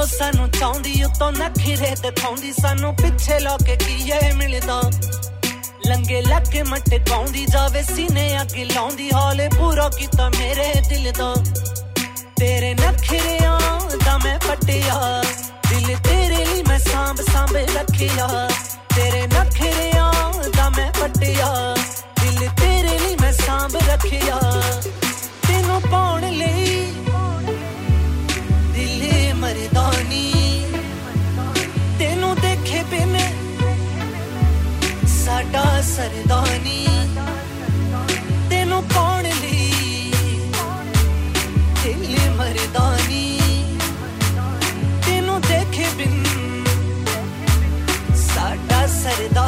ਕੁੜੀ 0.00 0.10
ਦਿਲੋਂ 0.10 0.34
ਸਾਨੂੰ 0.34 0.50
ਚਾਹੁੰਦੀ, 0.50 1.04
ਉਤੋਂ 1.04 1.32
ਨਖਰੇ 1.32 1.90
ਦਿਖਾਉਂਦੀ 2.02 2.52
ਸਾਨੂੰ 2.52 2.96
ਪਿੱਛੇ 2.96 3.38
ਲਾ 3.38 3.56
ਕੇ 3.66 3.76
ਕੀਏ 3.76 4.32
ਮਿਲਦਾ? 4.32 4.82
ਲੰਗੇ 5.86 6.22
ਲੱਕੇ 6.22 6.62
ਮਟਕਾਉਂਦੀ 6.62 7.46
ਜਾਵੇ 7.46 7.82
ਸੀਨੇ 7.82 8.40
ਅੱਗੇ 8.40 8.64
ਲਾਉਂਦੀ। 8.64 9.10
ਹਾਲੇ 9.14 9.48
ਪੂਰਾ 9.48 9.88
ਕੀਤਾ 9.88 10.28
ਮੇਰੇ 10.28 10.74
ਦਿਲ 10.88 11.12
ਦਾ। 11.18 11.34
ਤੇਰੇ 12.36 12.74
ਨਖਰਿਆਂ 12.74 13.60
ਦਾ 14.04 14.18
ਮੈਂ 14.18 14.38
ਪਟਿਆ। 14.38 15.24
ਦਿਲ 15.70 15.96
ਤੇਰੇ 16.04 16.44
ਲਈ 16.44 16.62
ਮੈਂ 16.68 16.78
ਸਾਂਭ 16.78 17.16
ਸਾਂਭ 17.32 17.56
ਰੱਖਿਆ। 17.56 18.50
ਤੇਰੇ 18.96 19.26
ਨਖਰਿਆਂ 19.26 20.32
ਦਾ 20.56 20.68
ਮੈਂ 20.68 20.92
ਪਟਿਆ। 20.92 21.76
ਦਿਲ 22.22 22.48
ਤੇਰੇ 22.60 22.98
ਲਈ 22.98 23.16
ਮੈਂ 23.20 23.32
ਸਾਂਭ 23.32 23.76
ਰੱਖਿਆ। 23.76 24.62
ਤੈਨੂੰ 25.48 25.82
ਪਾਉਣ 25.82 26.30
ਲਈ 26.30 26.92
ਸਰਦਾ 36.00 36.40
ਨਹੀਂ 36.44 36.86
ਤੈਨੂੰ 38.50 38.82
ਕੌਣ 38.94 39.24
ਲਈ 39.40 40.12
ਦਿਲ 41.82 42.16
ਮਰਦਾ 42.36 42.84
ਨਹੀਂ 42.96 43.76
ਤੈਨੂੰ 45.06 45.40
ਦੇਖੇ 45.40 45.88
ਬਿਨ 45.96 46.24
ਸਾਡਾ 48.22 48.86
ਸਰਦਾ 48.94 49.39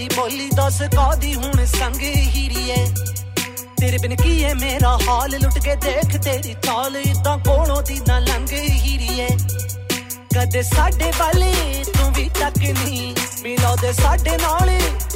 ਤੇ 0.00 0.08
ਬੋਲੀ 0.16 0.48
ਦੱਸ 0.56 0.82
ਕਾਦੀ 0.82 1.34
ਹੁਣ 1.34 1.64
ਸੰਗ 1.66 2.00
ਹੀਰੀਏ 2.02 2.76
ਤੇਰੇ 3.80 3.98
ਬਿਨ 3.98 4.16
ਕੀ 4.16 4.44
ਹੈ 4.44 4.54
ਮੇਰਾ 4.54 4.98
ਹਾਲ? 5.08 5.30
ਲੁੱਟ 5.30 5.58
ਕੇ 5.58 5.74
ਦੇਖ 5.74 6.16
ਤੇਰੀ 6.16 6.54
ਚਾਲ। 6.64 6.96
ਇਦਾਂ 6.96 7.38
ਕੋਲੋਂ 7.38 7.82
ਦੀ 7.82 8.00
ਨਾ 8.08 8.18
ਲੰਘ 8.18 8.46
ਹੀਰੀਏ 8.52 9.26
ਕਦੇ 10.36 10.62
ਸਾਡੇ 10.62 11.10
ਵਾਲੇ 11.18 11.52
ਤੂੰ 11.84 12.12
ਵੀ 12.12 12.28
ਤੱਕ 12.40 12.58
ਨਹੀਂ 12.58 13.14
ਮਿਲੋ 13.42 13.92
ਸਾਡੇ 13.92 14.36
ਨਾਲ 14.36 14.70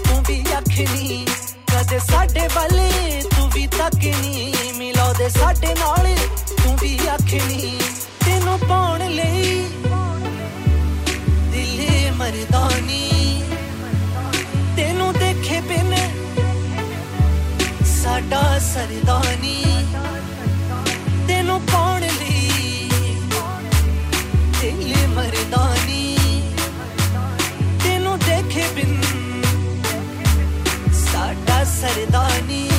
ਤੂੰ 0.05 0.23
ਵੀ 0.29 0.44
ਅੱਖ 0.59 0.68
ਨਹੀਂ 0.68 1.27
ਕਦੇ 1.73 1.99
ਸਾਡੇ 1.99 2.49
ਵਾਲੇ 2.55 3.23
ਤੂੰ 3.37 3.51
ਵੀ 3.51 3.66
ਤੱਕ 3.66 3.97
ਨਹੀਂ 3.97 4.75
ਮਿਲੋ 4.75 5.12
ਦੇ 5.12 5.29
ਸਾਡੇ 5.29 5.75
ਨਾਲ 5.75 6.14
ਤੂੰ 6.64 6.77
ਵੀ 6.77 6.99
ਅੱਖ 7.14 7.35
ਨਹੀਂ 7.35 7.79
ਤੈਨੂੰ 8.27 8.59
ਪਾਉਣ 8.59 9.09
ਲਈ 9.09 9.64
ਦਿਲ 11.53 12.12
ਮਰਦਾਨੀ 12.12 13.13
ਵੱਡਾ 18.25 18.59
ਸਰਦਾ 18.59 19.19
ਨਹੀਂ 19.41 19.85
ਤੈਨੂੰ 21.29 21.61
ਪਾਉਣ 21.63 22.03
ਲਈ 22.03 22.89
ਦਿਲ 24.61 25.07
ਮਰਦਾ 25.09 25.65
ਨਹੀਂ 25.75 26.43
ਤੈਨੂੰ 27.85 28.19
ਦੇਖੇ 28.19 28.67
ਬਿਨ 28.75 29.03
ਸਾਡਾ 31.03 31.63
ਸਰਦਾ 31.73 32.29
ਨਹੀਂ 32.47 32.74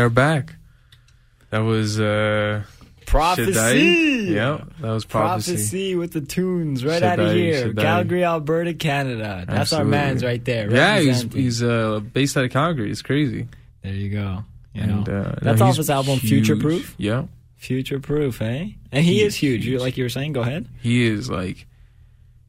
are 0.00 0.10
back. 0.10 0.56
That 1.50 1.60
was 1.60 1.98
uh 2.00 2.62
PropheC. 3.06 3.46
Shadayed. 3.52 4.28
Yeah, 4.30 4.64
that 4.80 4.90
was 4.92 5.04
PropheC. 5.04 5.54
PropheC 5.54 5.98
with 5.98 6.12
the 6.12 6.20
tunes 6.20 6.84
right 6.84 7.02
out 7.02 7.18
of 7.18 7.32
here. 7.32 7.68
Shadayed. 7.68 7.80
Calgary, 7.80 8.24
Alberta, 8.24 8.74
Canada. 8.74 9.44
That's 9.48 9.72
our 9.72 9.84
man's 9.84 10.24
right 10.24 10.44
there. 10.44 10.70
Yeah, 10.72 11.00
he's 11.00 11.22
he's 11.32 11.62
uh 11.62 12.00
based 12.00 12.36
out 12.36 12.44
of 12.44 12.50
Calgary. 12.52 12.90
It's 12.90 13.02
crazy. 13.02 13.48
There 13.82 13.92
you 13.92 14.10
go. 14.10 14.44
You 14.74 14.82
And 14.82 15.06
know. 15.08 15.12
uh, 15.20 15.34
That's 15.42 15.58
no, 15.58 15.66
off 15.66 15.76
his 15.76 15.90
album 15.90 16.18
huge. 16.18 16.46
Future 16.46 16.56
Proof. 16.56 16.94
Yeah, 16.98 17.24
Future 17.56 17.98
Proof, 17.98 18.40
eh? 18.42 18.68
And 18.92 19.04
he 19.04 19.14
He 19.14 19.20
is 19.22 19.34
is 19.34 19.36
huge. 19.36 19.64
Huge. 19.64 19.80
like 19.80 19.96
you 19.96 20.04
were 20.04 20.08
saying. 20.10 20.32
Go 20.32 20.42
ahead. 20.42 20.68
he 20.80 21.04
is 21.06 21.28
like 21.28 21.66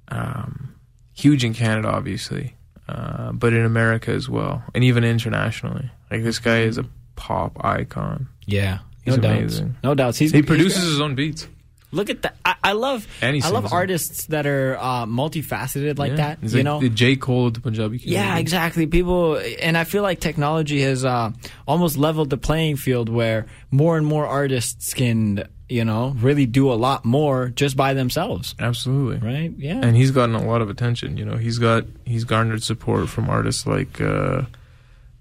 um 0.10 0.76
huge 1.14 1.44
in 1.44 1.54
Canada, 1.54 1.88
obviously, 1.90 2.56
uh, 2.88 3.32
but 3.32 3.54
in 3.54 3.64
America 3.66 4.12
as 4.12 4.30
well, 4.30 4.64
and 4.76 4.84
even 4.84 5.04
internationally. 5.04 5.90
Like 6.12 6.24
this 6.24 6.38
guy 6.40 6.60
is 6.62 6.78
a 6.78 6.86
pop 7.22 7.64
icon. 7.64 8.28
Yeah. 8.48 8.80
He's 9.06 9.18
no 9.18 9.30
amazing. 9.30 9.68
doubts. 9.68 9.84
No 9.84 9.94
doubts. 9.96 10.18
He's 10.18 10.32
He 10.32 10.42
produces 10.42 10.80
got- 10.84 10.88
his 10.90 11.02
own 11.02 11.16
beats. 11.16 11.48
Look 11.94 12.10
at 12.10 12.22
that. 12.22 12.36
I, 12.46 12.56
I 12.64 12.72
love. 12.72 13.06
I 13.22 13.32
love 13.32 13.64
sings 13.64 13.74
artists 13.74 14.26
that 14.28 14.46
are 14.48 14.78
uh, 14.80 15.06
multifaceted 15.06 16.00
like 16.00 16.12
Yeah. 16.12 16.16
that. 16.18 16.38
He's 16.42 16.54
you 16.54 16.60
like 16.60 16.64
know. 16.64 16.80
the 16.80 16.88
J 16.90 17.18
Cole 17.18 17.48
of 17.48 17.54
the 17.54 17.60
Punjabi 17.60 18.00
community. 18.00 18.12
Yeah, 18.28 18.38
exactly. 18.38 18.88
People, 18.88 19.38
and 19.62 19.78
I 19.78 19.84
feel 19.84 20.02
like 20.02 20.22
technology 20.22 20.82
has 20.84 21.04
uh, 21.04 21.32
almost 21.68 21.98
leveled 21.98 22.30
the 22.30 22.38
playing 22.38 22.78
field 22.78 23.10
where 23.10 23.46
more 23.72 23.98
and 23.98 24.06
more 24.08 24.26
artists 24.26 24.94
can, 24.94 25.44
you 25.68 25.84
know, 25.84 26.16
really 26.22 26.46
do 26.46 26.72
a 26.72 26.76
lot 26.80 27.04
more 27.04 27.50
just 27.50 27.76
by 27.76 27.94
themselves. 27.94 28.56
Absolutely. 28.58 29.18
Right? 29.28 29.52
Yeah. 29.58 29.82
and 29.84 29.98
he's 29.98 30.12
gotten 30.12 30.34
a 30.36 30.46
lot 30.46 30.62
of 30.62 30.70
attention. 30.70 31.18
You 31.18 31.26
know, 31.26 31.36
he's 31.36 31.60
got 31.60 31.84
he's 32.06 32.24
garnered 32.24 32.64
support 32.64 33.10
from 33.10 33.30
artists 33.30 33.68
like 33.68 34.00
uh, 34.00 34.44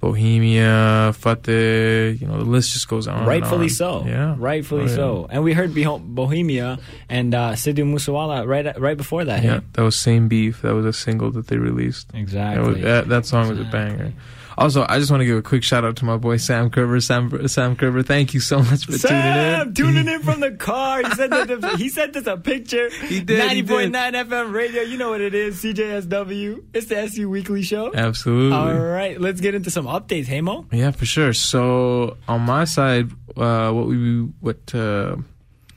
Bohemia, 0.01 1.13
Fateh, 1.15 2.17
you 2.19 2.27
know, 2.27 2.39
the 2.39 2.45
list 2.45 2.73
just 2.73 2.89
goes 2.89 3.07
on. 3.07 3.27
Rightfully 3.27 3.65
on. 3.65 3.69
so. 3.69 4.05
Yeah. 4.07 4.35
Rightfully 4.39 4.83
Oh, 4.85 4.87
yeah. 4.87 4.95
so. 4.95 5.27
And 5.31 5.45
we 5.45 5.53
heard 5.53 5.75
Bohemia 5.75 6.79
and 7.09 7.35
uh, 7.35 7.53
Sidhu 7.53 7.87
Moose 7.87 8.09
Wala 8.09 8.47
right 8.47 8.79
right 8.81 8.97
before 8.97 9.25
that. 9.25 9.43
Yeah, 9.45 9.61
that 9.75 9.83
was 9.83 9.97
Same 9.97 10.29
Beef. 10.29 10.63
That 10.63 10.75
was 10.75 10.87
a 10.87 10.93
single 10.93 11.31
that 11.33 11.49
they 11.49 11.59
released. 11.59 12.09
That, 12.09 12.19
was- 12.19 12.23
Exactly. 12.23 12.81
that, 12.83 13.09
that 13.09 13.27
song 13.27 13.49
was 13.51 13.61
a 13.61 13.65
banger. 13.65 14.13
Also, 14.61 14.85
I 14.87 14.99
just 14.99 15.11
want 15.11 15.23
to 15.23 15.25
give 15.25 15.39
a 15.39 15.43
quick 15.43 15.63
shout 15.65 15.87
out 15.87 15.97
to 15.97 16.05
my 16.05 16.19
boy 16.19 16.37
Sam 16.37 16.69
Kerber. 16.69 17.01
Sam, 17.01 17.49
Sam 17.49 17.77
Kerber, 17.77 18.03
thank 18.03 18.35
you 18.35 18.41
so 18.41 18.59
much 18.59 18.85
for 18.85 18.93
Sam, 18.93 19.73
tuning 19.73 19.95
in. 19.95 20.05
tuning 20.05 20.15
in 20.15 20.23
from 20.23 20.41
the 20.41 20.51
car. 20.59 21.03
He 21.03 21.11
sent, 21.15 21.33
us, 21.33 21.81
he 21.81 21.89
sent 21.89 22.15
us 22.15 22.27
a 22.27 22.37
picture. 22.37 22.91
He 23.07 23.21
did, 23.21 23.51
he 23.53 23.63
90.9 23.63 23.93
FM 23.93 24.53
radio. 24.53 24.83
You 24.83 24.99
know 24.99 25.09
what 25.09 25.23
it 25.23 25.35
is. 25.35 25.63
CJSW. 25.63 26.63
It's 26.75 26.89
the 26.89 26.99
SU 26.99 27.31
Weekly 27.31 27.63
Show. 27.63 27.91
Absolutely. 27.95 28.55
All 28.55 28.79
right, 28.79 29.19
let's 29.19 29.41
get 29.41 29.55
into 29.55 29.71
some 29.71 29.87
updates. 29.87 30.27
Hey, 30.27 30.43
Mo? 30.43 30.67
Yeah, 30.71 30.91
for 30.91 31.07
sure. 31.07 31.33
So 31.33 32.19
on 32.29 32.43
my 32.43 32.65
side, 32.65 33.11
uh, 33.39 33.73
what 33.73 33.87
we 33.87 34.25
what 34.41 34.75
uh, 34.75 35.17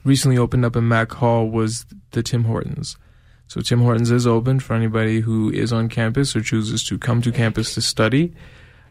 recently 0.04 0.36
opened 0.36 0.66
up 0.66 0.76
in 0.76 0.86
Mac 0.86 1.10
Hall 1.10 1.48
was 1.48 1.86
the 2.10 2.22
Tim 2.22 2.44
Hortons. 2.44 2.98
So 3.46 3.62
Tim 3.62 3.80
Hortons 3.80 4.10
is 4.10 4.26
open 4.26 4.60
for 4.60 4.74
anybody 4.74 5.20
who 5.20 5.50
is 5.50 5.72
on 5.72 5.88
campus 5.88 6.36
or 6.36 6.42
chooses 6.42 6.82
to 6.84 6.98
come 6.98 7.22
to 7.22 7.32
campus 7.32 7.72
to 7.74 7.80
study. 7.80 8.34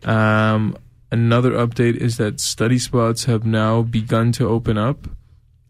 Um, 0.06 0.78
another 1.12 1.52
update 1.52 1.96
is 1.98 2.18
that 2.18 2.40
study 2.40 2.80
spots 2.80 3.26
have 3.26 3.46
now 3.46 3.82
begun 3.82 4.32
to 4.34 4.48
open 4.48 4.78
up. 4.78 5.08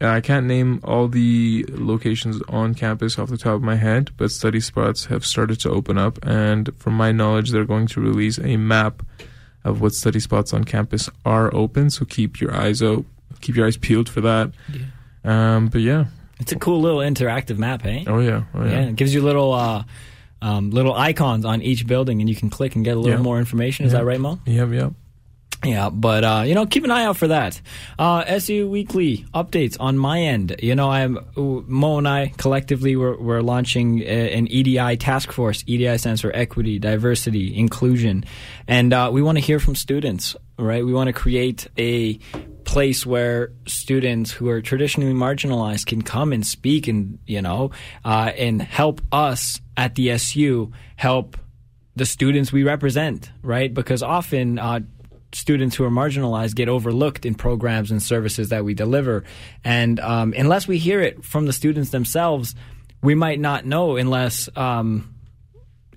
I 0.02 0.20
can't 0.20 0.48
name 0.48 0.82
all 0.84 1.08
the 1.08 1.66
locations 1.70 2.42
on 2.50 2.74
campus 2.76 3.18
off 3.18 3.30
the 3.30 3.38
top 3.38 3.54
of 3.56 3.62
my 3.62 3.76
head, 3.76 4.12
but 4.18 4.32
study 4.32 4.60
spots 4.60 5.06
have 5.06 5.26
started 5.26 5.60
to 5.62 5.70
open 5.70 5.98
up, 5.98 6.20
and 6.26 6.70
from 6.78 6.94
my 6.96 7.14
knowledge, 7.14 7.52
they're 7.52 7.64
going 7.64 7.88
to 7.88 8.02
release 8.02 8.38
a 8.40 8.58
map 8.58 9.02
of 9.64 9.80
what 9.80 9.94
study 9.94 10.20
spots 10.20 10.52
on 10.54 10.66
campus 10.66 11.10
are 11.24 11.54
open. 11.56 11.90
So 11.90 12.04
keep 12.04 12.42
your 12.42 12.54
eyes 12.54 12.84
out, 12.84 13.06
keep 13.40 13.56
your 13.56 13.66
eyes 13.66 13.78
peeled 13.78 14.10
for 14.10 14.20
that. 14.22 14.52
Um, 15.24 15.70
but 15.70 15.80
yeah, 15.80 16.06
It's 16.42 16.52
a 16.52 16.58
cool 16.60 16.82
little 16.82 17.00
interactive 17.00 17.58
map, 17.58 17.82
hey? 17.84 18.04
oh 18.06 18.20
yeah, 18.20 18.44
oh 18.54 18.66
Yeah, 18.66 18.72
yeah. 18.72 18.82
it 18.90 18.98
gives 18.98 19.14
you 19.14 19.22
little 19.22 19.54
uh, 19.54 19.84
um, 20.44 20.70
little 20.70 20.94
icons 20.94 21.46
on 21.46 21.62
each 21.62 21.88
building, 21.88 22.20
and 22.22 22.30
you 22.30 22.36
can 22.36 22.50
click 22.50 22.76
and 22.76 22.84
get 22.86 22.96
a 22.98 23.00
little 23.00 23.18
Yeah. 23.18 23.24
more 23.24 23.40
information. 23.40 23.86
Is 23.86 23.94
Yeah. 23.94 24.00
that 24.00 24.06
right, 24.06 24.20
Mo? 24.20 24.40
Yep, 24.46 24.70
yep. 24.72 24.94
Yeah, 25.66 25.90
but 25.90 26.26
uh, 26.26 26.44
you 26.46 26.56
know, 26.56 26.66
keep 26.66 26.84
an 26.84 26.92
eye 26.92 27.06
out 27.06 27.16
for 27.16 27.30
that. 27.30 27.62
Uh, 27.98 28.22
SU 28.28 28.70
Weekly 28.70 29.24
updates 29.34 29.78
on 29.80 29.98
my 29.98 30.20
end. 30.20 30.58
You 30.62 30.76
know, 30.76 30.90
I'm 30.92 31.18
Mo 31.38 31.98
and 32.00 32.06
I 32.08 32.34
collectively 32.38 32.98
we're, 32.98 33.16
we're 33.18 33.40
launching 33.42 34.02
a, 34.02 34.34
an 34.34 34.48
EDI 34.52 34.98
task 34.98 35.32
force. 35.32 35.64
EDI 35.66 35.98
stands 36.00 36.20
for 36.20 36.36
Equity, 36.36 36.80
Diversity, 36.80 37.56
Inclusion, 37.58 38.26
and 38.68 38.92
uh, 38.92 39.10
we 39.14 39.22
want 39.22 39.38
to 39.38 39.42
hear 39.44 39.58
from 39.60 39.76
students. 39.76 40.36
Right, 40.60 40.86
we 40.86 40.92
want 40.94 41.08
to 41.08 41.14
create 41.14 41.68
a 41.80 42.20
place 42.74 43.06
where 43.06 43.52
students 43.68 44.32
who 44.32 44.50
are 44.50 44.60
traditionally 44.60 45.14
marginalized 45.14 45.86
can 45.86 46.02
come 46.02 46.34
and 46.34 46.44
speak 46.44 46.88
and 46.88 47.20
you 47.28 47.40
know 47.40 47.70
uh, 48.04 48.32
and 48.36 48.64
help 48.64 49.00
us 49.12 49.62
at 49.78 49.94
the 49.94 50.10
SU 50.10 50.72
help 50.96 51.38
the 51.96 52.06
students 52.08 52.52
we 52.52 52.64
represent, 52.64 53.32
right? 53.44 53.72
Because 53.72 54.02
often 54.02 54.58
uh, 54.58 54.80
students 55.32 55.76
who 55.76 55.84
are 55.84 55.92
marginalized 55.92 56.56
get 56.56 56.68
overlooked 56.68 57.28
in 57.28 57.36
programs 57.36 57.92
and 57.92 58.02
services 58.02 58.50
that 58.50 58.66
we 58.66 58.74
deliver. 58.74 59.24
And 59.64 60.00
um, 60.00 60.34
unless 60.36 60.68
we 60.68 60.80
hear 60.80 61.00
it 61.02 61.24
from 61.24 61.46
the 61.46 61.54
students 61.54 61.92
themselves, 61.92 62.56
we 63.04 63.14
might 63.14 63.40
not 63.40 63.68
know 63.68 63.98
unless 63.98 64.50
um, 64.56 65.14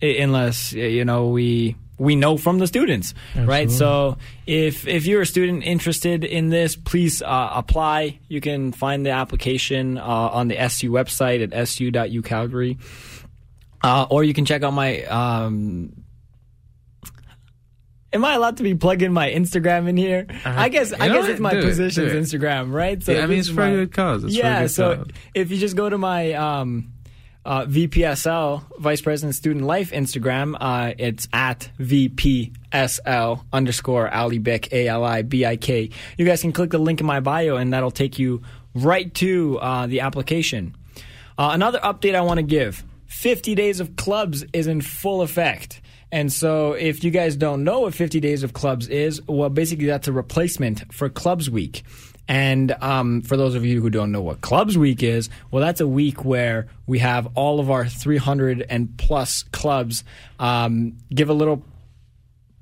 unless 0.02 0.74
you 0.74 1.06
know 1.06 1.28
we 1.28 1.76
we 1.98 2.14
know 2.16 2.36
from 2.36 2.58
the 2.58 2.66
students 2.66 3.14
right 3.36 3.70
so 3.70 4.18
if 4.46 4.86
if 4.86 5.06
you're 5.06 5.22
a 5.22 5.26
student 5.26 5.64
interested 5.64 6.24
in 6.24 6.50
this 6.50 6.76
please 6.76 7.22
uh, 7.22 7.50
apply 7.54 8.18
you 8.28 8.40
can 8.40 8.72
find 8.72 9.04
the 9.06 9.10
application 9.10 9.96
uh, 9.98 10.02
on 10.04 10.48
the 10.48 10.56
su 10.68 10.90
website 10.90 11.40
at 11.42 11.68
su.ucalgary 11.68 12.76
uh, 13.82 14.06
or 14.10 14.24
you 14.24 14.34
can 14.34 14.44
check 14.44 14.62
out 14.62 14.72
my 14.72 15.02
um, 15.04 15.92
Am 18.12 18.24
I 18.24 18.34
allowed 18.34 18.56
to 18.58 18.62
be 18.62 18.74
plugging 18.74 19.12
my 19.12 19.30
Instagram 19.30 19.88
in 19.88 19.96
here? 19.96 20.26
I 20.44 20.68
guess 20.70 20.92
I 20.92 21.08
Uh, 21.08 21.12
guess 21.12 21.28
it's 21.28 21.40
my 21.40 21.50
Do 21.52 21.60
position's 21.62 22.12
it. 22.12 22.40
Instagram, 22.40 22.72
right? 22.72 23.02
So 23.02 23.12
Yeah, 23.12 23.24
I 23.24 23.26
mean, 23.26 23.40
it's 23.40 23.48
for 23.50 23.62
a 23.62 23.70
good 23.70 23.92
cause. 23.92 24.24
It's 24.24 24.34
yeah, 24.34 24.62
good 24.62 24.70
so 24.70 24.96
cause. 24.96 25.06
if 25.34 25.50
you 25.50 25.58
just 25.58 25.76
go 25.76 25.90
to 25.90 25.98
my 25.98 26.32
um, 26.32 26.92
uh, 27.46 27.64
VPSL, 27.64 28.64
Vice 28.78 29.00
President 29.00 29.34
Student 29.34 29.64
Life 29.64 29.92
Instagram, 29.92 30.56
uh, 30.60 30.92
it's 30.98 31.28
at 31.32 31.70
VPSL 31.78 33.44
underscore 33.52 34.12
Ali 34.12 34.40
Bik, 34.40 34.72
A 34.72 34.88
L 34.88 35.04
I 35.04 35.22
B 35.22 35.46
I 35.46 35.56
K. 35.56 35.90
You 36.18 36.26
guys 36.26 36.42
can 36.42 36.52
click 36.52 36.70
the 36.70 36.78
link 36.78 37.00
in 37.00 37.06
my 37.06 37.20
bio, 37.20 37.56
and 37.56 37.72
that'll 37.72 37.92
take 37.92 38.18
you 38.18 38.42
right 38.74 39.14
to 39.14 39.58
uh, 39.60 39.86
the 39.86 40.00
application. 40.00 40.76
Uh, 41.38 41.50
another 41.52 41.78
update 41.78 42.16
I 42.16 42.20
want 42.22 42.38
to 42.38 42.42
give 42.42 42.84
50 43.06 43.54
Days 43.54 43.78
of 43.78 43.94
Clubs 43.94 44.44
is 44.52 44.66
in 44.66 44.80
full 44.80 45.22
effect. 45.22 45.80
And 46.16 46.32
so, 46.32 46.72
if 46.72 47.04
you 47.04 47.10
guys 47.10 47.36
don't 47.36 47.62
know 47.62 47.80
what 47.80 47.92
50 47.92 48.20
Days 48.20 48.42
of 48.42 48.54
Clubs 48.54 48.88
is, 48.88 49.20
well, 49.28 49.50
basically 49.50 49.84
that's 49.84 50.08
a 50.08 50.12
replacement 50.12 50.90
for 50.90 51.10
Clubs 51.10 51.50
Week. 51.50 51.82
And 52.26 52.74
um, 52.80 53.20
for 53.20 53.36
those 53.36 53.54
of 53.54 53.66
you 53.66 53.82
who 53.82 53.90
don't 53.90 54.12
know 54.12 54.22
what 54.22 54.40
Clubs 54.40 54.78
Week 54.78 55.02
is, 55.02 55.28
well, 55.50 55.62
that's 55.62 55.82
a 55.82 55.86
week 55.86 56.24
where 56.24 56.68
we 56.86 57.00
have 57.00 57.28
all 57.34 57.60
of 57.60 57.70
our 57.70 57.86
300 57.86 58.64
and 58.66 58.96
plus 58.96 59.42
clubs 59.52 60.04
um, 60.38 60.96
give 61.12 61.28
a 61.28 61.34
little 61.34 61.62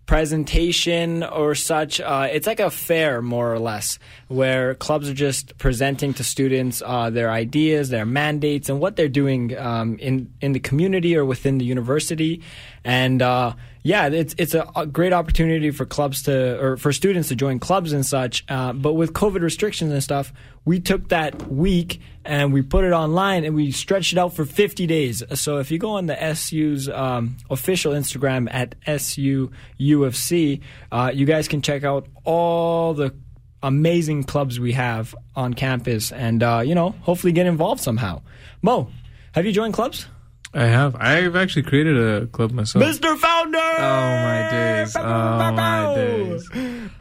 presentation 0.06 1.22
or 1.22 1.54
such. 1.54 2.00
Uh, 2.00 2.28
it's 2.30 2.46
like 2.46 2.60
a 2.60 2.70
fair, 2.70 3.22
more 3.22 3.52
or 3.52 3.58
less, 3.58 3.98
where 4.28 4.74
clubs 4.74 5.08
are 5.08 5.14
just 5.14 5.56
presenting 5.58 6.14
to 6.14 6.24
students 6.24 6.82
uh, 6.84 7.10
their 7.10 7.30
ideas, 7.30 7.88
their 7.88 8.06
mandates, 8.06 8.68
and 8.68 8.80
what 8.80 8.96
they're 8.96 9.08
doing 9.08 9.56
um, 9.58 9.98
in 9.98 10.32
in 10.40 10.52
the 10.52 10.60
community 10.60 11.16
or 11.16 11.24
within 11.24 11.58
the 11.58 11.64
university. 11.64 12.42
And 12.84 13.22
uh, 13.22 13.54
yeah, 13.86 14.08
it's 14.08 14.34
it's 14.38 14.54
a, 14.54 14.86
great 14.90 15.12
opportunity 15.12 15.70
for 15.70 15.84
clubs 15.84 16.22
to 16.22 16.58
or 16.58 16.76
for 16.78 16.90
students 16.90 17.28
to 17.28 17.36
join 17.36 17.58
clubs 17.58 17.92
and 17.92 18.04
such. 18.04 18.42
Uh, 18.48 18.72
but 18.72 18.94
with 18.94 19.12
COVID 19.12 19.42
restrictions 19.42 19.92
and 19.92 20.02
stuff, 20.02 20.32
we 20.64 20.80
took 20.80 21.10
that 21.10 21.50
week 21.50 22.00
and 22.24 22.54
we 22.54 22.62
put 22.62 22.84
it 22.84 22.92
online 22.92 23.44
and 23.44 23.54
we 23.54 23.70
stretched 23.70 24.14
it 24.14 24.18
out 24.18 24.32
for 24.32 24.46
50 24.46 24.86
days. 24.86 25.22
So 25.34 25.58
if 25.58 25.70
you 25.70 25.78
go 25.78 25.90
on 25.90 26.06
the 26.06 26.34
SU's 26.34 26.88
um, 26.88 27.36
official 27.50 27.92
Instagram 27.92 28.48
at 28.50 28.74
SUUFC, 28.86 30.60
uh, 30.90 31.10
you 31.12 31.26
guys 31.26 31.46
can 31.46 31.60
check 31.60 31.84
out 31.84 32.06
all 32.24 32.94
the 32.94 33.14
amazing 33.62 34.24
clubs 34.24 34.58
we 34.58 34.72
have 34.72 35.14
on 35.36 35.52
campus 35.52 36.10
and, 36.10 36.42
uh, 36.42 36.62
you 36.64 36.74
know, 36.74 36.90
hopefully 37.02 37.34
get 37.34 37.44
involved 37.44 37.82
somehow. 37.82 38.22
Mo, 38.62 38.88
have 39.32 39.44
you 39.44 39.52
joined 39.52 39.74
clubs? 39.74 40.06
I 40.54 40.66
have. 40.66 40.94
I've 40.96 41.34
actually 41.36 41.62
created 41.64 41.96
a 41.96 42.26
club 42.28 42.52
myself. 42.52 42.84
Mr. 42.84 43.16
Founder! 43.18 43.58
Oh 43.58 43.80
my 43.80 44.48
days. 44.50 44.96
Oh 44.96 45.02
my 45.02 45.94
days. 45.96 46.48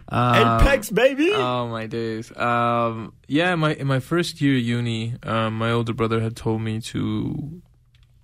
Um, 0.09 0.59
Apex, 0.61 0.89
baby! 0.89 1.31
Oh 1.33 1.67
my 1.67 1.85
days. 1.87 2.35
Um, 2.37 3.13
yeah, 3.27 3.55
my 3.55 3.73
in 3.75 3.87
my 3.87 3.99
first 3.99 4.41
year 4.41 4.57
at 4.57 4.63
uni, 4.63 5.15
um, 5.23 5.57
my 5.57 5.71
older 5.71 5.93
brother 5.93 6.19
had 6.19 6.35
told 6.35 6.61
me 6.61 6.81
to 6.81 7.61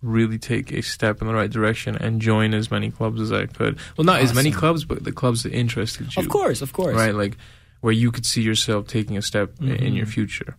really 0.01 0.37
take 0.37 0.71
a 0.71 0.81
step 0.81 1.21
in 1.21 1.27
the 1.27 1.33
right 1.33 1.49
direction 1.51 1.95
and 1.95 2.21
join 2.21 2.53
as 2.53 2.71
many 2.71 2.89
clubs 2.89 3.19
as 3.19 3.31
I 3.31 3.47
could. 3.47 3.77
Well, 3.97 4.05
not 4.05 4.21
as 4.21 4.33
many 4.33 4.51
clubs, 4.51 4.85
but 4.85 5.03
the 5.03 5.11
clubs 5.11 5.43
that 5.43 5.51
interested 5.53 6.15
you. 6.15 6.21
of 6.23 6.29
course, 6.29 6.61
of 6.61 6.73
course. 6.73 6.95
right? 6.95 7.13
Like 7.13 7.37
where 7.81 7.93
you 7.93 8.11
could 8.11 8.25
see 8.25 8.41
yourself 8.41 8.87
taking 8.87 9.17
a 9.17 9.21
step 9.21 9.53
in 9.59 9.67
Mm-hmm. 9.69 9.95
your 9.95 10.05
future. 10.05 10.55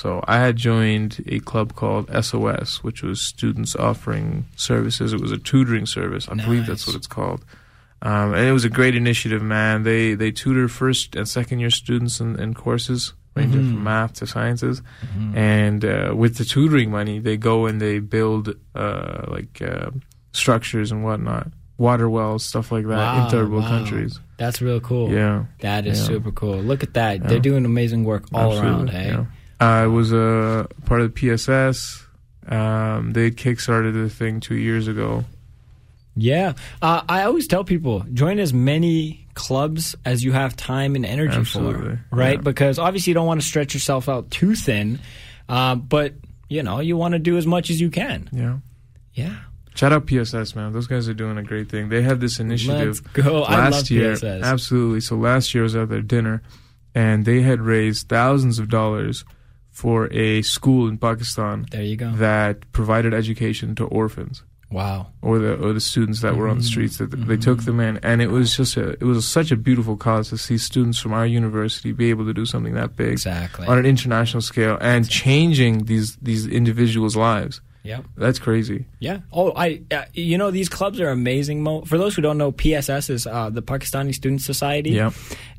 So 0.00 0.22
I 0.26 0.38
had 0.44 0.56
joined 0.56 1.22
a 1.28 1.38
club 1.50 1.74
called 1.76 2.10
SOS, 2.24 2.82
which 2.82 3.00
was 3.02 3.20
students 3.22 3.76
offering 3.76 4.46
services. 4.56 5.12
It 5.12 5.20
was 5.20 5.30
a 5.30 5.38
tutoring 5.38 5.86
service. 5.86 6.28
I 6.28 6.34
believe 6.34 6.66
that's 6.66 6.84
what 6.86 6.96
it's 6.96 7.06
called. 7.06 7.44
Um, 8.02 8.34
and 8.34 8.44
it 8.46 8.52
was 8.52 8.64
a 8.64 8.68
great 8.78 8.96
initiative, 8.96 9.40
man. 9.40 9.84
They 9.84 10.14
they 10.14 10.30
tutor 10.32 10.66
first 10.68 11.14
and 11.16 11.28
second 11.28 11.60
year 11.60 11.70
students 11.70 12.18
in, 12.20 12.38
in 12.40 12.54
courses 12.54 13.14
ranging 13.36 13.60
Mm-hmm. 13.62 13.74
from 13.74 13.84
math 13.84 14.12
to 14.14 14.26
sciences. 14.26 14.82
And 15.34 15.84
uh, 15.84 16.12
with 16.16 16.36
the 16.38 16.44
tutoring 16.44 16.90
money, 16.90 17.18
they 17.20 17.36
go 17.36 17.66
and 17.66 17.80
they 17.80 17.98
build 18.00 18.54
uh, 18.74 19.24
like 19.28 19.62
uh, 19.62 19.90
structures 20.32 20.92
and 20.92 21.02
whatnot, 21.04 21.48
water 21.78 22.08
wells, 22.10 22.44
stuff 22.44 22.70
like 22.72 22.86
that 22.86 22.96
Wow, 22.98 23.24
in 23.24 23.30
third 23.30 23.48
world 23.50 23.64
wow. 23.64 23.70
countries. 23.78 24.20
That's 24.38 24.60
real 24.60 24.80
cool. 24.80 25.10
Yeah. 25.10 25.44
That 25.60 25.86
is 25.86 25.98
Yeah. 26.00 26.06
super 26.06 26.32
cool. 26.32 26.58
Look 26.58 26.82
at 26.82 26.94
that. 26.94 27.26
They're 27.28 27.38
doing 27.50 27.64
amazing 27.64 28.04
work 28.04 28.24
all 28.32 28.52
around, 28.58 28.88
Absolutely, 28.88 28.94
hey? 29.00 29.08
yeah. 29.08 29.24
I 29.60 29.86
was 29.86 30.12
a 30.12 30.66
part 30.84 31.00
of 31.00 31.08
the 31.08 31.12
PSS. 31.12 32.06
Um, 32.46 33.12
they 33.12 33.30
kickstarted 33.30 33.94
the 33.94 34.10
thing 34.10 34.40
two 34.40 34.56
years 34.56 34.88
ago. 34.88 35.24
Yeah. 36.16 36.52
Uh, 36.80 37.02
I 37.08 37.22
always 37.24 37.48
tell 37.48 37.64
people 37.64 38.04
join 38.12 38.38
as 38.38 38.52
many 38.52 39.26
clubs 39.34 39.96
as 40.04 40.22
you 40.22 40.32
have 40.32 40.54
time 40.56 40.94
and 40.94 41.04
energy 41.04 41.36
Absolutely, 41.36 41.96
for, 41.96 42.16
right? 42.16 42.36
yeah. 42.36 42.42
Because 42.42 42.78
obviously 42.78 43.10
you 43.10 43.14
don't 43.14 43.26
want 43.26 43.40
to 43.40 43.46
stretch 43.46 43.74
yourself 43.74 44.08
out 44.08 44.30
too 44.30 44.54
thin, 44.54 45.00
uh, 45.48 45.74
but 45.74 46.14
you 46.48 46.62
know 46.62 46.78
you 46.80 46.96
want 46.96 47.12
to 47.12 47.18
do 47.18 47.36
as 47.36 47.46
much 47.46 47.70
as 47.70 47.80
you 47.80 47.90
can. 47.90 48.28
Yeah. 48.32 48.58
Yeah. 49.14 49.36
Shout 49.74 49.92
out 49.92 50.06
PSS, 50.06 50.54
man. 50.54 50.72
Those 50.72 50.86
guys 50.86 51.08
are 51.08 51.14
doing 51.14 51.36
a 51.36 51.42
great 51.42 51.68
thing. 51.68 51.88
They 51.88 52.02
had 52.02 52.20
this 52.20 52.38
initiative 52.38 53.02
Let's 53.16 53.28
go. 53.28 53.42
I 53.42 53.56
last 53.56 53.72
love 53.72 53.90
year. 53.90 54.12
PSS. 54.12 54.44
Absolutely. 54.44 55.00
So 55.00 55.16
last 55.16 55.52
year 55.52 55.64
I 55.64 55.64
was 55.64 55.74
at 55.74 55.88
their 55.88 56.00
dinner, 56.00 56.42
and 56.94 57.24
they 57.24 57.42
had 57.42 57.60
raised 57.60 58.08
thousands 58.08 58.60
of 58.60 58.68
dollars 58.68 59.24
for 59.74 60.06
a 60.12 60.40
school 60.42 60.88
in 60.88 60.96
Pakistan 60.98 61.66
There 61.70 61.82
you 61.82 61.96
go. 61.96 62.10
that 62.12 62.54
provided 62.72 63.12
education 63.12 63.74
to 63.74 63.84
orphans 63.86 64.42
Wow. 64.70 65.08
or 65.22 65.38
the 65.38 65.52
or 65.64 65.72
the 65.72 65.80
students 65.92 66.20
that 66.24 66.34
were 66.36 66.48
on 66.48 66.56
the 66.58 66.62
Mm-hmm. 66.64 66.74
streets 66.74 66.96
that 66.98 67.10
they 67.30 67.36
took 67.36 67.60
them 67.68 67.78
in 67.88 67.98
and 68.08 68.22
it 68.22 68.30
was 68.30 68.56
just 68.56 68.76
a 68.76 68.86
it 69.02 69.06
was 69.12 69.26
such 69.38 69.50
a 69.52 69.56
beautiful 69.68 69.96
cause 69.96 70.30
to 70.30 70.38
see 70.38 70.58
students 70.58 70.98
from 71.02 71.12
our 71.12 71.26
university 71.26 71.92
be 71.92 72.10
able 72.10 72.24
to 72.30 72.34
do 72.40 72.46
something 72.46 72.74
that 72.74 72.90
big 72.96 73.12
Exactly. 73.12 73.66
on 73.70 73.76
an 73.78 73.86
international 73.86 74.42
scale 74.42 74.76
and 74.80 75.00
changing 75.08 75.84
these 75.90 76.16
these 76.28 76.46
individuals 76.60 77.14
lives 77.16 77.60
Yeah, 77.92 78.00
that's 78.16 78.40
crazy 78.40 78.80
Yeah. 79.06 79.18
Oh, 79.38 79.52
I. 79.66 79.66
Uh, 79.92 80.06
you 80.14 80.38
know, 80.40 80.50
these 80.58 80.70
clubs 80.78 80.96
are 81.04 81.10
amazing. 81.12 81.58
Mo. 81.66 81.84
For 81.90 81.98
those 82.02 82.16
who 82.16 82.22
don't 82.26 82.38
know, 82.42 82.50
PSS 82.62 83.04
is 83.16 83.22
uh, 83.28 83.50
the 83.52 83.60
Pakistani 83.72 84.12
Student 84.20 84.40
Society. 84.40 84.92
Yeah. 84.96 85.10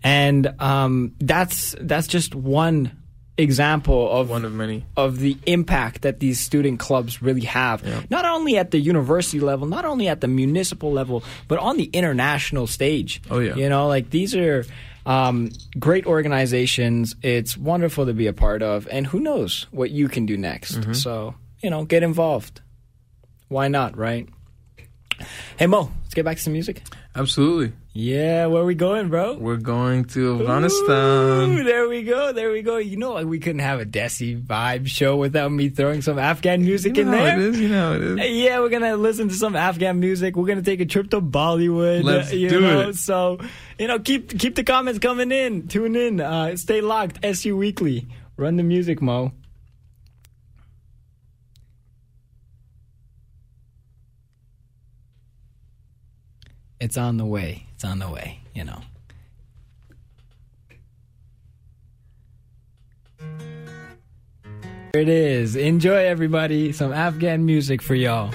And 0.01 0.43
um, 0.59 1.13
that's 1.21 1.75
that's 1.91 2.07
just 2.17 2.33
one 2.33 2.89
example 3.37 4.09
of 4.11 4.29
one 4.29 4.45
of 4.45 4.53
many 4.53 4.85
of 4.95 5.19
the 5.19 5.37
impact 5.45 6.03
that 6.03 6.19
these 6.19 6.39
student 6.39 6.79
clubs 6.79 7.21
really 7.21 7.45
have. 7.45 7.83
Not 8.09 8.25
only 8.25 8.57
at 8.57 8.71
the 8.71 8.79
university 8.79 9.39
level, 9.39 9.67
not 9.67 9.85
only 9.85 10.07
at 10.07 10.21
the 10.21 10.27
municipal 10.27 10.91
level, 10.91 11.23
but 11.47 11.59
on 11.59 11.77
the 11.77 11.85
international 11.85 12.67
stage. 12.67 13.21
Oh, 13.29 13.39
yeah. 13.39 13.55
You 13.55 13.69
know, 13.69 13.87
like 13.87 14.09
these 14.09 14.35
are 14.35 14.65
um, 15.05 15.51
great 15.77 16.05
organizations. 16.05 17.15
It's 17.21 17.57
wonderful 17.57 18.05
to 18.05 18.13
be 18.13 18.27
a 18.27 18.33
part 18.33 18.61
of, 18.61 18.87
and 18.89 19.05
who 19.05 19.19
knows 19.19 19.67
what 19.71 19.91
you 19.91 20.07
can 20.07 20.25
do 20.25 20.37
next. 20.37 20.75
Mm-hmm. 20.75 20.93
So 20.93 21.35
you 21.61 21.69
know, 21.69 21.83
get 21.83 22.03
involved. 22.03 22.61
Why 23.47 23.67
not, 23.67 23.97
right? 23.97 24.29
Hey 25.57 25.67
Mo, 25.67 25.91
get 26.15 26.25
back 26.25 26.37
to 26.37 26.43
some 26.43 26.53
music. 26.53 26.81
absolutely 27.15 27.73
Yeah, 27.93 28.47
where 28.47 28.65
we 28.65 28.73
going, 28.75 29.09
bro? 29.09 29.35
we're 29.37 29.57
going 29.57 30.05
to 30.15 30.19
Ooh, 30.31 30.41
afghanistan 30.41 31.63
there 31.65 31.87
we 31.87 32.03
go. 32.03 32.33
There 32.33 32.51
we 32.51 32.61
go. 32.61 32.77
You 32.77 32.97
know, 32.97 33.13
like 33.13 33.25
we 33.27 33.39
couldn't 33.39 33.59
have 33.59 33.79
a 33.79 33.85
Desi 33.85 34.41
vibe 34.41 34.87
show 34.87 35.15
without 35.17 35.51
me 35.51 35.69
throwing 35.69 36.01
some 36.01 36.17
Afghan 36.19 36.61
music 36.61 36.97
you 36.97 37.03
in 37.03 37.11
know 37.11 37.17
how 37.17 37.23
there. 37.23 37.39
it 37.39 37.45
is 37.45 37.59
you 37.59 37.69
know 37.69 37.89
how 37.91 37.95
it 37.95 38.01
is 38.01 38.31
Yeah, 38.43 38.59
we're 38.59 38.69
gonna 38.69 38.95
listen 38.97 39.29
to 39.29 39.35
some 39.35 39.55
Afghan 39.55 39.99
music. 39.99 40.35
We're 40.35 40.47
gonna 40.47 40.61
take 40.61 40.81
a 40.81 40.85
trip 40.85 41.09
to 41.11 41.21
Bollywood. 41.21 42.03
Let's 42.03 42.33
you 42.33 42.49
do 42.49 42.59
know? 42.61 42.89
it. 42.89 42.95
So, 42.95 43.39
you 43.79 43.87
know, 43.87 43.99
keep 43.99 44.37
keep 44.37 44.55
the 44.55 44.63
comments 44.63 44.99
coming 44.99 45.31
in. 45.31 45.67
Tune 45.67 45.95
in. 45.95 46.19
Uh, 46.19 46.57
stay 46.57 46.81
locked. 46.81 47.19
SU 47.23 47.55
Weekly. 47.55 48.07
Run 48.37 48.55
the 48.57 48.63
music, 48.63 49.01
Mo. 49.01 49.31
It's 56.79 56.97
on 56.97 57.17
the 57.17 57.25
way. 57.25 57.65
It's 57.73 57.83
on 57.83 57.99
the 57.99 58.09
way. 58.09 58.39
You 58.53 58.65
know. 58.65 58.81
There 64.93 65.01
it 65.01 65.09
is. 65.09 65.55
Enjoy, 65.55 66.05
everybody. 66.05 66.71
Some 66.71 66.93
Afghan 66.93 67.45
music 67.45 67.81
for 67.81 67.95
y'all. 67.95 68.33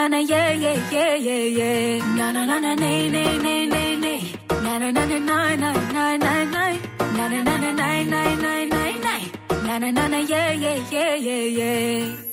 na 0.00 0.08
na 0.08 0.16
yeah 0.16 0.52
yeah 0.52 0.80
yeah 0.90 1.14
yeah 1.14 1.44
yeah. 1.60 2.16
Na 2.16 2.32
na 2.32 2.46
na 2.48 2.56
na 2.58 2.72
na 2.72 2.88
na 3.12 3.24
na 3.44 3.52
na 3.68 3.84
na. 4.00 4.12
na 4.64 4.78
na 4.80 4.88
na 4.96 5.04
na 5.04 5.20
na 5.28 5.36
nay 5.36 5.92
nay 5.92 6.16
nay 6.24 6.44
nay. 6.54 6.74
Na 7.16 7.28
na 7.28 7.38
na 7.44 7.54
na 7.60 7.70
nay 7.80 8.00
nay 8.12 8.32
nay 8.44 8.64
nay 8.72 8.92
nay. 9.04 9.22
Na 9.66 9.74
na 9.82 9.88
na 9.92 10.04
na 10.08 10.18
yeah 10.24 10.52
yeah 10.56 10.80
yeah 10.90 11.14
yeah 11.26 11.44
yeah. 11.60 12.29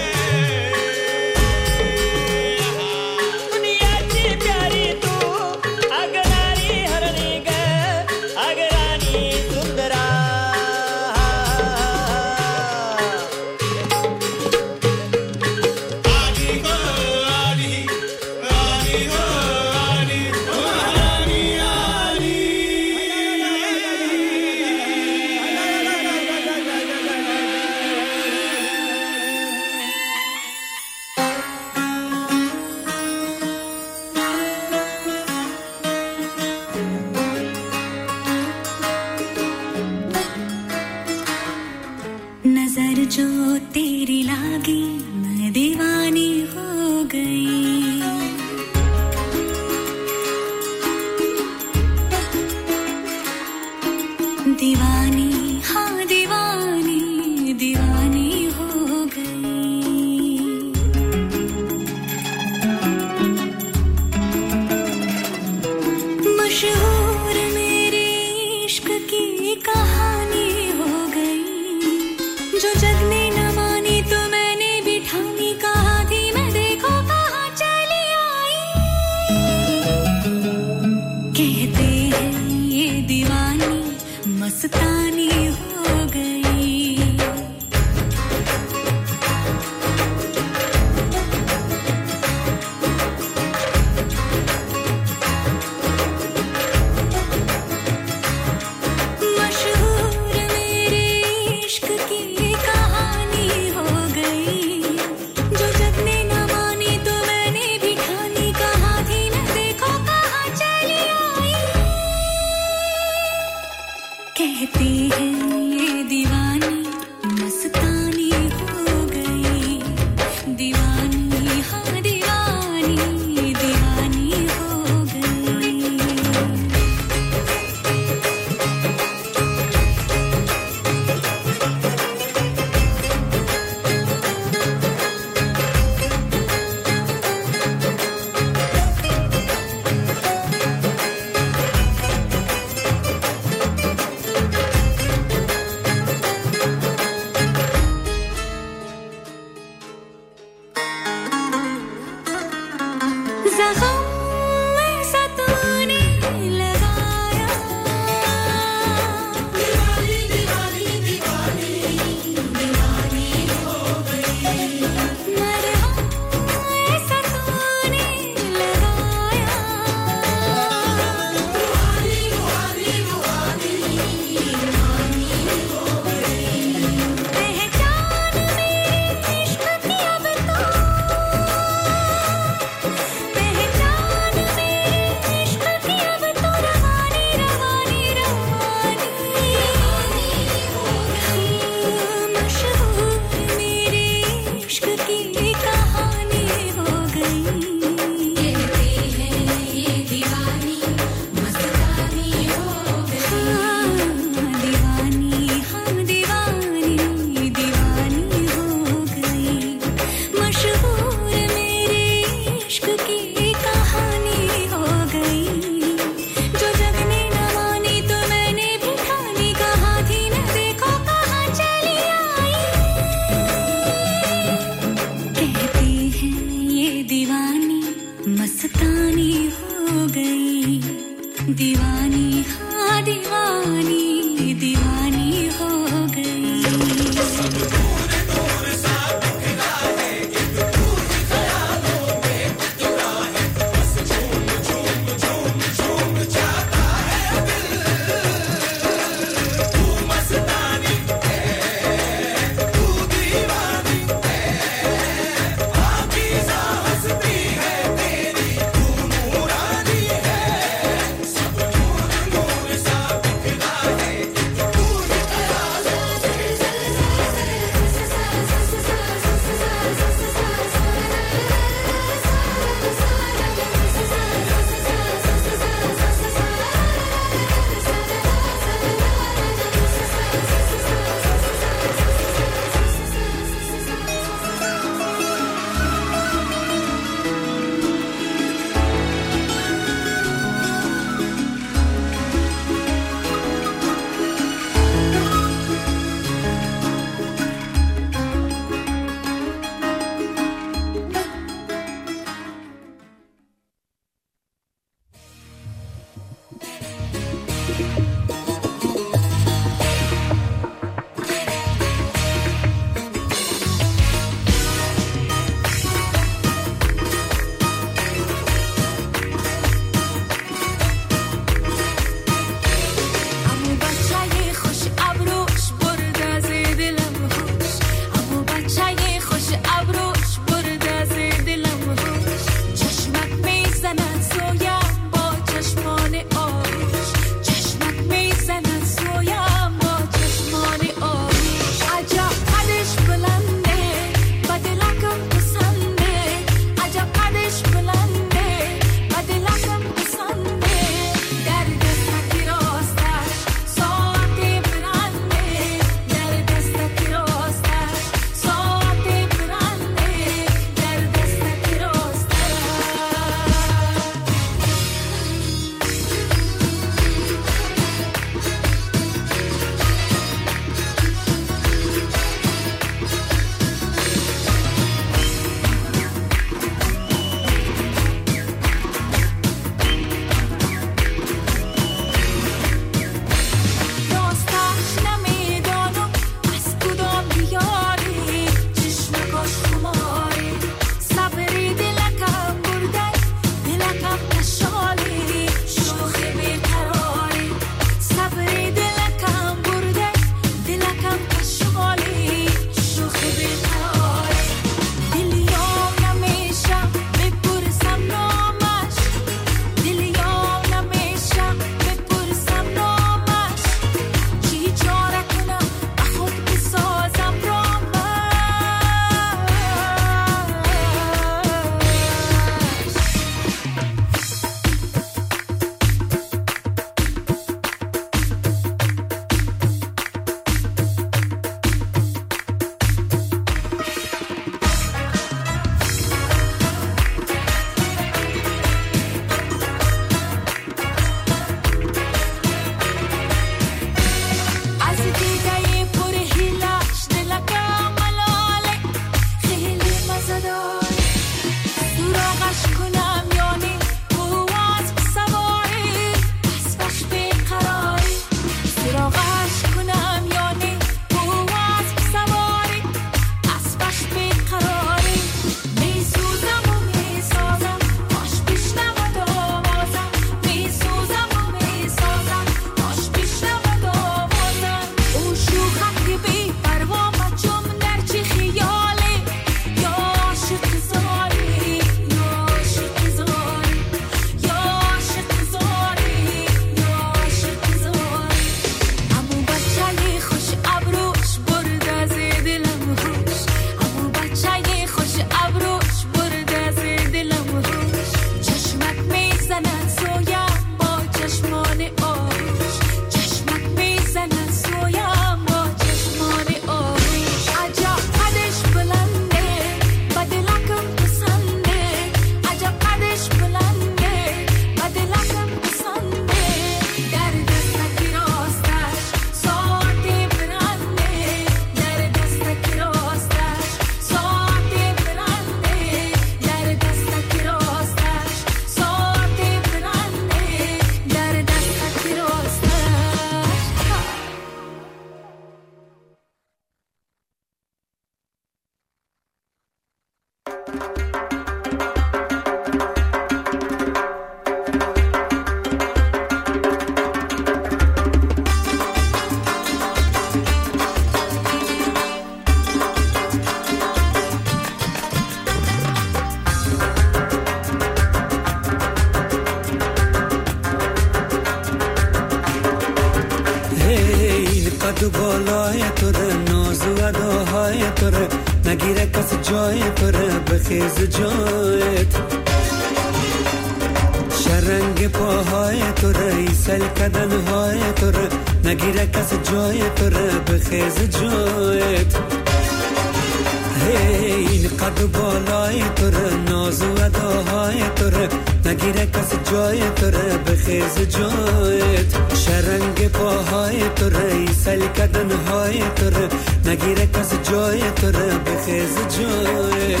داره 596.10 596.28
نگیره 596.66 597.06
کس 597.06 597.50
جای 597.50 597.80
تو 597.80 598.06
رو 598.06 598.38
بخیز 598.38 598.96
جایت 599.18 600.00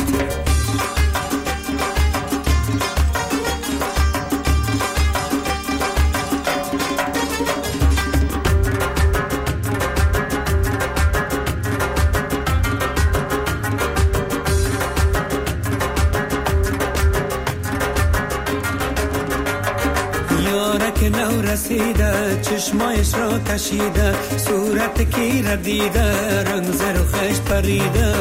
چشمایش 22.70 23.14
را 23.14 23.38
کشیده 23.38 24.14
صورت 24.36 25.16
کی 25.16 25.42
را 25.42 25.56
دیده 25.56 26.42
رنگ 26.42 26.72
زر 26.72 27.00
و 27.00 27.04
خشت 27.04 27.42
پریده. 27.42 28.14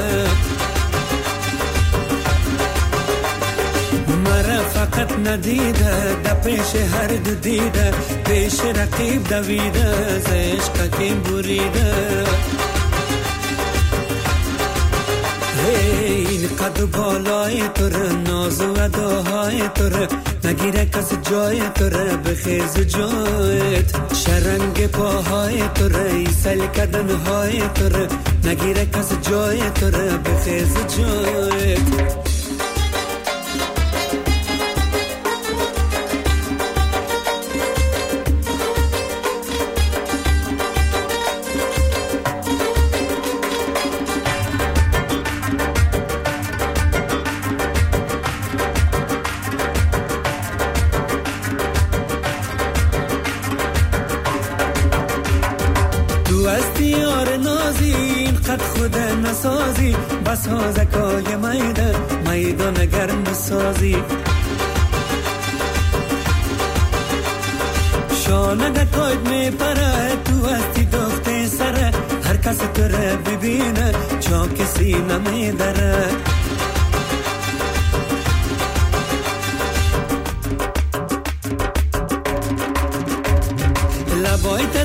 مرا 4.26 4.64
فقط 4.64 5.12
ندیده 5.28 6.16
در 6.24 6.34
پیش 6.34 6.76
هر 6.76 7.08
دو 7.08 7.36
دیده 7.36 7.94
پیش 8.26 8.60
رقیب 8.60 9.28
دویده 9.30 10.20
ز 10.20 10.28
عشق 10.28 10.98
کیم 10.98 11.22
بریده 11.22 12.24
این 16.30 16.48
قد 16.56 16.86
بالای 16.98 17.62
توره 17.76 18.14
ناز 18.14 18.62
و 18.62 18.82
اداهای 18.82 19.70
توره 19.76 20.08
نگیره 20.50 20.86
کس 20.86 21.14
جای 21.30 21.60
تو 21.76 21.90
را 21.90 22.18
بخیز 22.18 22.78
جایت 22.78 24.14
شرنگ 24.14 24.88
پاهای 24.88 25.60
تو 25.76 25.90
را 25.90 26.32
سل 26.44 26.68
کردن 26.68 27.10
های 27.10 27.60
تو 27.60 27.90
را. 27.90 28.08
نگیره 28.44 28.86
کس 28.86 29.30
جای 29.30 29.60
تو 29.70 29.90
را 29.90 30.18
بخیز 30.18 30.74
جایت 30.98 32.19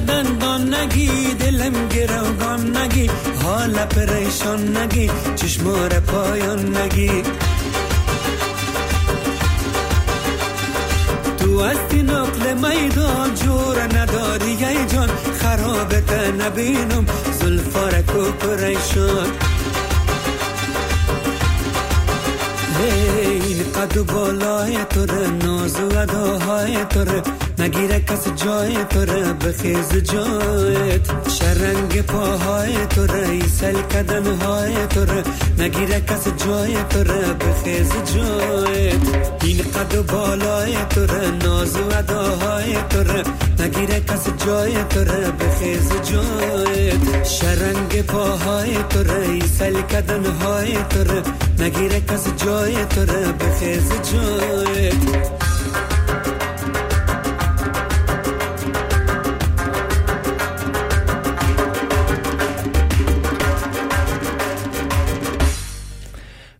دندان 0.01 0.75
نگی 0.75 1.35
دلم 1.35 1.89
گروگان 1.89 2.77
نگی. 2.77 3.11
حال 3.43 3.73
پریشان 3.73 4.77
نگی 4.77 5.11
چشمار 5.37 5.89
پایان 5.89 6.77
نگی. 6.77 7.23
تو 11.39 11.63
هستی 11.65 12.03
نقل 12.03 12.55
میدان 12.55 13.35
جور 13.35 13.83
نداری 13.99 14.65
ای 14.65 14.87
جان. 14.87 15.11
خرابت 15.41 16.13
نبینم 16.13 17.07
زلفارک 17.41 18.17
و 18.17 18.33
پریشان 18.33 19.29
این 22.79 23.73
قد 23.73 24.13
بالای 24.13 24.77
توره 24.91 25.31
ناز 25.31 25.81
و 25.81 25.99
اداهای 25.99 26.85
توره 26.85 27.23
نگیره 27.59 28.01
کس 28.01 28.29
جای 28.45 28.85
توره 28.85 29.33
بخیز 29.33 29.93
جایت. 30.13 31.29
شرنگ 31.29 32.03
پاهای 32.03 32.87
توره 32.87 33.29
ایسل 33.29 33.83
کدن 33.83 34.27
های 34.27 34.87
توره 34.87 35.23
نگیره 35.59 36.01
کس 36.01 36.25
جای 36.47 36.75
توره 36.91 37.33
بخیز 37.33 37.93
جایت. 38.15 39.01
این 39.45 39.57
قد 39.57 39.95
و 39.95 40.03
بالای 40.03 40.77
توره 40.91 41.31
ناز 41.31 41.77
و 41.77 41.99
اداهای 41.99 42.75
توره 42.91 43.23
نگیره 43.59 44.01
کس 44.01 44.45
جای 44.47 44.85
توره 44.91 45.31
بخیز 45.31 45.89
جایت. 45.89 47.25
شرنگ 47.25 48.03
پاهای 48.03 48.75
توره 48.91 49.29
ایسل 49.31 49.81
کدن 49.81 50.25
های 50.25 50.73
توره 50.91 51.23
نگیره 51.59 52.01
کس 52.01 52.45
جای 52.45 52.85
توره 52.85 53.33
بخیز 53.33 53.89
جایت. 54.13 55.44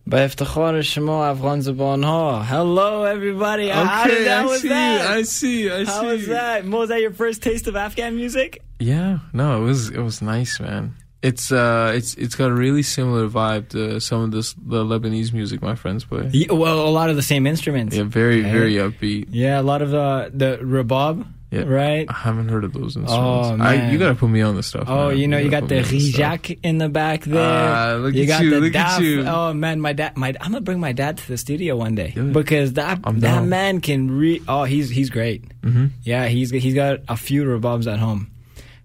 בהבטחו 0.07 0.71
לשמו 0.71 1.31
אברון 1.31 1.59
ha. 2.03 2.43
Hello 2.43 3.05
everybody. 3.05 3.71
Okay, 3.71 3.85
How 3.85 4.05
did, 4.05 4.27
that 4.27 4.43
I 4.43 4.45
was 4.45 4.61
see, 4.61 4.69
that? 4.69 5.01
I 5.01 5.21
see, 5.23 5.71
I 5.71 5.83
How 5.83 5.85
see. 5.85 5.91
How 5.91 6.05
was 6.05 6.27
that? 6.27 6.65
Mo, 6.65 6.77
was 6.79 6.89
that 6.89 7.01
your 7.01 7.11
first 7.11 7.41
taste 7.41 7.67
of 7.67 7.75
Afghan 7.75 8.15
music? 8.15 8.61
Yeah, 8.79 9.19
no, 9.33 9.57
it 9.59 9.65
was 9.65 9.89
it 9.89 9.99
was 9.99 10.21
nice, 10.21 10.59
man. 10.59 10.95
It's 11.23 11.51
uh, 11.51 11.91
it's 11.95 12.13
it's 12.15 12.35
got 12.35 12.51
a 12.51 12.53
really 12.53 12.83
similar 12.83 13.27
vibe 13.27 13.69
to 13.69 13.99
some 13.99 14.21
of 14.21 14.29
this 14.29 14.53
the 14.53 14.83
Lebanese 14.83 15.33
music 15.33 15.63
my 15.63 15.73
friends 15.73 16.05
play. 16.05 16.29
Yeah, 16.31 16.53
well, 16.53 16.87
a 16.87 16.93
lot 16.99 17.09
of 17.09 17.15
the 17.15 17.23
same 17.23 17.47
instruments. 17.47 17.95
Yeah, 17.95 18.03
very 18.03 18.43
right? 18.43 18.53
very 18.53 18.75
upbeat. 18.75 19.29
Yeah, 19.31 19.59
a 19.59 19.65
lot 19.71 19.81
of 19.81 19.89
the 19.89 20.29
the 20.41 20.59
rabab. 20.61 21.25
Yeah, 21.55 21.63
right? 21.63 22.05
I 22.09 22.13
haven't 22.13 22.49
heard 22.49 22.63
of 22.63 22.73
those 22.73 22.95
instruments. 22.97 23.11
Oh, 23.13 23.53
I, 23.53 23.55
man. 23.57 23.93
you 23.93 23.99
gotta 23.99 24.15
put 24.15 24.29
me 24.29 24.41
on 24.41 24.55
the 24.55 24.63
stuff. 24.63 24.85
Oh, 24.87 25.09
man. 25.09 25.17
you 25.17 25.27
know, 25.27 25.37
you 25.37 25.49
gotta 25.49 25.67
got 25.67 25.69
the 25.69 25.81
rijak 25.81 26.59
in 26.63 26.77
the 26.77 26.89
back 26.89 27.23
there. 27.23 27.41
Ah, 27.41 27.95
look 27.95 28.15
at 28.15 28.27
got 28.27 28.43
you, 28.43 28.49
the 28.51 28.59
look 28.61 28.75
at 28.75 28.99
daf. 28.99 29.03
you. 29.03 29.23
Oh 29.25 29.53
man, 29.53 29.79
my 29.81 29.93
dad, 29.93 30.17
my 30.17 30.29
I'm 30.41 30.51
gonna 30.51 30.61
bring 30.61 30.79
my 30.79 30.91
dad 30.91 31.17
to 31.17 31.27
the 31.27 31.37
studio 31.37 31.75
one 31.75 31.95
day 31.95 32.13
it. 32.15 32.33
because 32.33 32.73
that 32.73 32.99
I'm 33.03 33.19
that 33.21 33.35
down. 33.35 33.49
man 33.49 33.81
can 33.81 34.11
re. 34.11 34.41
Oh, 34.47 34.63
he's 34.63 34.89
he's 34.89 35.09
great. 35.09 35.43
Mhm. 35.61 35.91
Yeah, 36.03 36.27
he's 36.27 36.51
he's 36.51 36.73
got 36.73 36.99
a 37.07 37.15
few 37.17 37.43
rababs 37.45 37.91
at 37.91 37.99
home, 37.99 38.31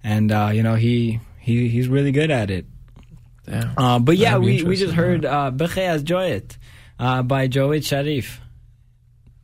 and 0.05 0.31
uh, 0.33 0.51
you 0.53 0.63
know 0.63 0.75
he 0.75 1.21
he 1.39 1.69
he's 1.69 1.89
really 1.89 2.13
good 2.13 2.31
at 2.31 2.51
it. 2.51 2.67
Damn. 3.47 3.73
Uh, 3.77 3.99
but 3.99 4.17
yeah, 4.17 4.39
we, 4.39 4.63
we 4.63 4.77
just 4.77 4.95
heard 4.95 5.25
uh, 5.25 5.51
Bekhe 5.51 5.79
Az 5.89 6.03
Joyet 6.05 6.57
uh, 7.01 7.23
by 7.23 7.49
Jawid 7.49 7.85
Sharif. 7.85 8.41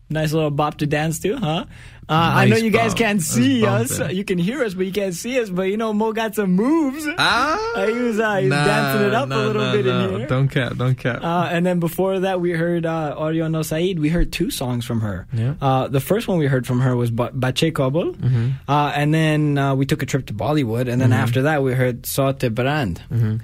Nice 0.09 0.33
little 0.33 0.53
bop 0.53 0.79
to 0.79 0.87
dance 0.87 1.19
to, 1.21 1.37
huh? 1.37 1.65
Uh, 2.09 2.13
I 2.13 2.45
know 2.45 2.55
Nice 2.55 2.63
you 2.63 2.71
guys 2.71 2.93
bop. 2.93 2.99
can't 2.99 3.21
see 3.21 3.67
us. 3.67 3.99
You 4.13 4.23
can 4.25 4.39
hear 4.39 4.63
us, 4.63 4.73
but 4.75 4.87
you 4.87 4.93
can't 4.93 5.13
see 5.15 5.41
us. 5.41 5.51
But 5.51 5.63
you 5.63 5.77
know, 5.77 5.93
Mo 5.93 6.13
got 6.13 6.37
some 6.37 6.53
moves. 6.53 7.05
Ah, 7.19 7.59
Uh, 7.75 7.87
he 7.89 7.93
was, 7.99 8.21
uh, 8.21 8.37
he 8.37 8.45
was 8.45 8.53
dancing 8.55 9.07
it 9.09 9.15
up 9.15 9.29
a 9.29 9.35
little 9.35 9.63
nah, 9.63 9.73
bit 9.73 9.85
nah. 9.87 10.05
in 10.05 10.19
here. 10.21 10.27
Don't 10.29 10.47
cap, 10.49 10.77
don't 10.77 10.95
cap. 10.95 11.25
Uh, 11.25 11.49
and 11.51 11.67
then 11.67 11.81
before 11.81 12.21
that, 12.21 12.41
we 12.41 12.53
heard 12.53 12.87
uh, 12.87 13.17
Aryana 13.19 13.65
Sayeed. 13.65 13.99
We 13.99 14.09
heard 14.09 14.33
two 14.33 14.53
songs 14.53 14.85
from 14.85 15.01
her. 15.01 15.27
Yeah. 15.33 15.55
Uh, 15.61 15.89
the 15.89 15.99
first 16.01 16.29
one 16.29 16.39
we 16.39 16.47
heard 16.47 16.69
from 16.69 16.79
her 16.81 16.95
was 16.95 17.11
ba- 17.11 17.33
Bache 17.35 17.75
Kabul. 17.75 18.13
Mm-hmm. 18.15 18.51
Uh, 18.71 18.93
and 18.95 19.13
then 19.13 19.59
uh, 19.59 19.75
we 19.75 19.87
took 19.87 20.05
a 20.05 20.07
trip 20.07 20.27
to 20.27 20.35
Bollywood. 20.35 20.87
And 20.89 21.01
then 21.01 21.13
after 21.13 21.43
that, 21.43 21.65
we 21.65 21.75
heard 21.75 22.07
Saute 22.07 22.49
Brand. 22.51 23.03
Mm-hmm. 23.11 23.39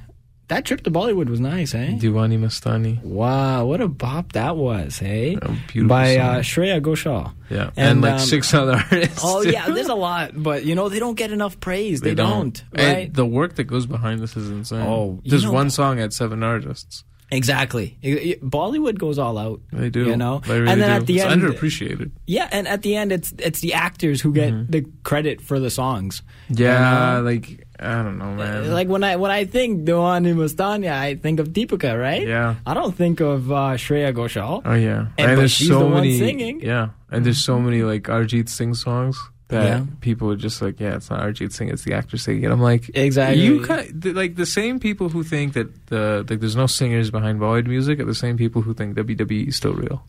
That 0.52 0.66
trip 0.66 0.82
to 0.84 0.90
Bollywood 0.90 1.30
was 1.30 1.40
nice, 1.40 1.74
eh? 1.74 1.92
Deewani 1.98 2.38
Mastani. 2.38 3.02
Wow, 3.02 3.64
what 3.64 3.80
a 3.80 3.88
bop 3.88 4.32
that 4.32 4.54
was, 4.56 4.98
hey? 4.98 5.36
beautiful 5.68 5.88
By 5.88 6.16
uh. 6.18 6.40
Shreya 6.42 6.80
Ghoshal. 6.82 7.32
Yeah, 7.48 7.70
and, 7.76 8.02
like 8.02 8.20
six 8.20 8.52
other 8.52 8.72
artists. 8.76 9.20
Oh 9.24 9.40
yeah, 9.42 9.70
there's 9.70 9.88
a 9.88 9.94
lot, 10.08 10.30
but 10.34 10.64
you 10.66 10.74
know 10.74 10.90
they 10.90 10.98
don't 10.98 11.14
get 11.16 11.32
enough 11.32 11.58
praise. 11.58 12.02
They, 12.02 12.14
don't, 12.14 12.62
And 12.74 12.96
right? 12.96 13.14
the 13.14 13.24
work 13.24 13.54
that 13.54 13.64
goes 13.64 13.86
behind 13.86 14.20
this 14.20 14.36
is 14.36 14.50
insane. 14.50 14.82
Oh, 14.86 15.20
you 15.24 15.30
just 15.30 15.44
know- 15.46 15.52
one 15.52 15.70
song 15.70 15.96
had 15.98 16.12
seven 16.12 16.42
artists. 16.42 17.04
Exactly. 17.30 17.96
Bollywood 18.42 18.98
goes 18.98 19.18
all 19.18 19.38
out. 19.38 19.62
They 19.72 19.88
do, 19.88 20.04
You 20.04 20.18
know, 20.18 20.40
They 20.46 20.60
really 20.60 20.70
and 20.72 20.82
then 20.82 20.90
do. 20.90 20.96
at 20.96 21.06
the 21.06 21.16
it's 21.16 21.24
end, 21.24 21.40
underappreciated. 21.42 22.10
yeah, 22.26 22.46
and 22.52 22.68
at 22.68 22.82
the 22.82 22.94
end, 22.94 23.10
it's 23.10 23.32
it's 23.38 23.60
the 23.60 23.72
actors 23.72 24.20
who 24.20 24.34
get 24.34 24.70
the 24.70 24.84
credit 25.02 25.40
for 25.40 25.58
the 25.58 25.70
songs. 25.70 26.20
you 26.50 26.66
Yeah, 26.66 27.14
know? 27.16 27.22
like 27.22 27.66
I 27.82 28.02
don't 28.02 28.18
know, 28.18 28.32
man. 28.34 28.70
Like 28.72 28.88
when 28.88 29.02
I 29.04 29.16
when 29.16 29.30
I 29.30 29.44
think 29.44 29.84
Mastania, 29.86 30.92
I 30.92 31.14
think 31.16 31.40
of 31.40 31.48
Deepika, 31.48 31.98
right? 31.98 32.26
Yeah. 32.26 32.54
I 32.66 32.74
don't 32.74 32.94
think 32.94 33.20
of 33.20 33.50
uh, 33.50 33.74
Shreya 33.76 34.14
Ghoshal. 34.14 34.62
Oh 34.64 34.74
yeah, 34.74 35.06
And- 35.18 35.32
but 35.32 35.36
there's 35.36 35.50
she's 35.52 35.68
so 35.68 35.80
the 35.80 35.84
one 35.86 35.94
many. 35.94 36.18
singing. 36.18 36.60
Yeah, 36.60 36.88
and 37.10 37.24
there's 37.26 37.42
so 37.44 37.58
many 37.58 37.82
like 37.82 38.04
Arijit 38.04 38.48
Singh 38.48 38.74
songs 38.74 39.18
that 39.48 39.64
Yeah. 39.64 39.84
people 40.00 40.30
are 40.30 40.36
just 40.36 40.62
like, 40.62 40.80
yeah, 40.80 40.94
it's 40.96 41.10
not 41.10 41.20
Arijit 41.20 41.52
Singh, 41.52 41.68
it's 41.68 41.84
the 41.84 41.92
actor 41.92 42.16
singing 42.16 42.44
it. 42.44 42.50
I'm 42.50 42.60
like, 42.60 42.90
Exactly. 42.94 43.42
You 43.44 43.60
kind 43.64 43.80
of, 44.06 44.14
like 44.16 44.36
the 44.36 44.46
same 44.46 44.80
people 44.80 45.08
who 45.10 45.22
think 45.22 45.52
that 45.54 45.68
the 45.88 46.24
like 46.28 46.40
there's 46.40 46.56
no 46.56 46.66
singers 46.66 47.10
behind 47.10 47.40
Bollywood 47.40 47.66
music 47.66 48.00
are 48.00 48.04
the 48.06 48.14
same 48.14 48.36
people 48.38 48.62
who 48.62 48.72
think 48.74 48.96
WWE 48.96 49.48
is 49.48 49.56
still 49.56 49.74
real. 49.74 50.04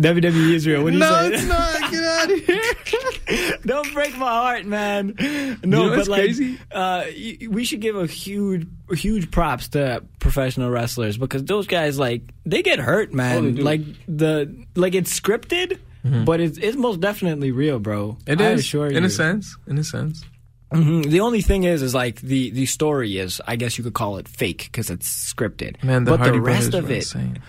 WWE 0.00 0.54
Israel. 0.54 0.82
What 0.84 0.90
do 0.90 0.96
you 0.98 1.00
no, 1.04 1.28
say? 1.28 1.34
it's 1.34 1.44
not. 1.46 1.81
Out 2.22 2.30
of 2.30 2.40
here. 2.46 3.58
Don't 3.66 3.92
break 3.94 4.16
my 4.16 4.26
heart, 4.26 4.64
man. 4.64 5.14
No, 5.18 5.24
You 5.24 5.56
know 5.90 5.96
but 5.96 6.08
like, 6.08 6.20
crazy? 6.22 6.58
Uh, 6.70 7.04
we 7.48 7.64
should 7.64 7.80
give 7.80 7.96
a 7.96 8.06
huge, 8.06 8.66
huge 8.90 9.30
props 9.30 9.68
to 9.68 10.04
professional 10.18 10.70
wrestlers 10.70 11.16
because 11.16 11.44
those 11.44 11.66
guys, 11.66 11.98
like, 11.98 12.22
they 12.44 12.62
get 12.62 12.78
hurt, 12.78 13.12
man. 13.12 13.58
Oh. 13.58 13.62
Like 13.62 13.80
the, 14.08 14.54
like 14.74 14.94
it's 14.94 15.18
scripted, 15.18 15.78
but 16.24 16.40
it's 16.40 16.58
it's 16.58 16.76
most 16.76 17.00
definitely 17.00 17.52
real, 17.52 17.78
bro. 17.78 18.16
It 18.26 18.40
I 18.40 18.50
is 18.52 18.74
in 18.74 18.90
you. 18.92 19.04
a 19.04 19.10
sense. 19.10 19.56
In 19.66 19.78
a 19.78 19.84
sense. 19.84 20.24
Mhm. 20.72 21.04
The 21.10 21.20
only 21.20 21.42
thing 21.42 21.64
is, 21.64 21.82
is 21.82 21.94
like 21.94 22.20
the 22.22 22.50
the 22.50 22.64
story 22.66 23.18
is, 23.18 23.42
I 23.46 23.56
guess 23.56 23.76
you 23.76 23.84
could 23.84 23.92
call 23.92 24.16
it 24.16 24.26
fake 24.26 24.70
because 24.72 24.88
it's 24.88 25.06
scripted. 25.32 25.82
Man, 25.84 26.04
the 26.04 26.12
but 26.12 26.20
Hardy 26.20 26.38
the 26.38 26.42
rest 26.42 26.70
Brothers 26.70 26.84
of 26.84 26.90
it, 26.90 26.96
insane. 26.96 27.42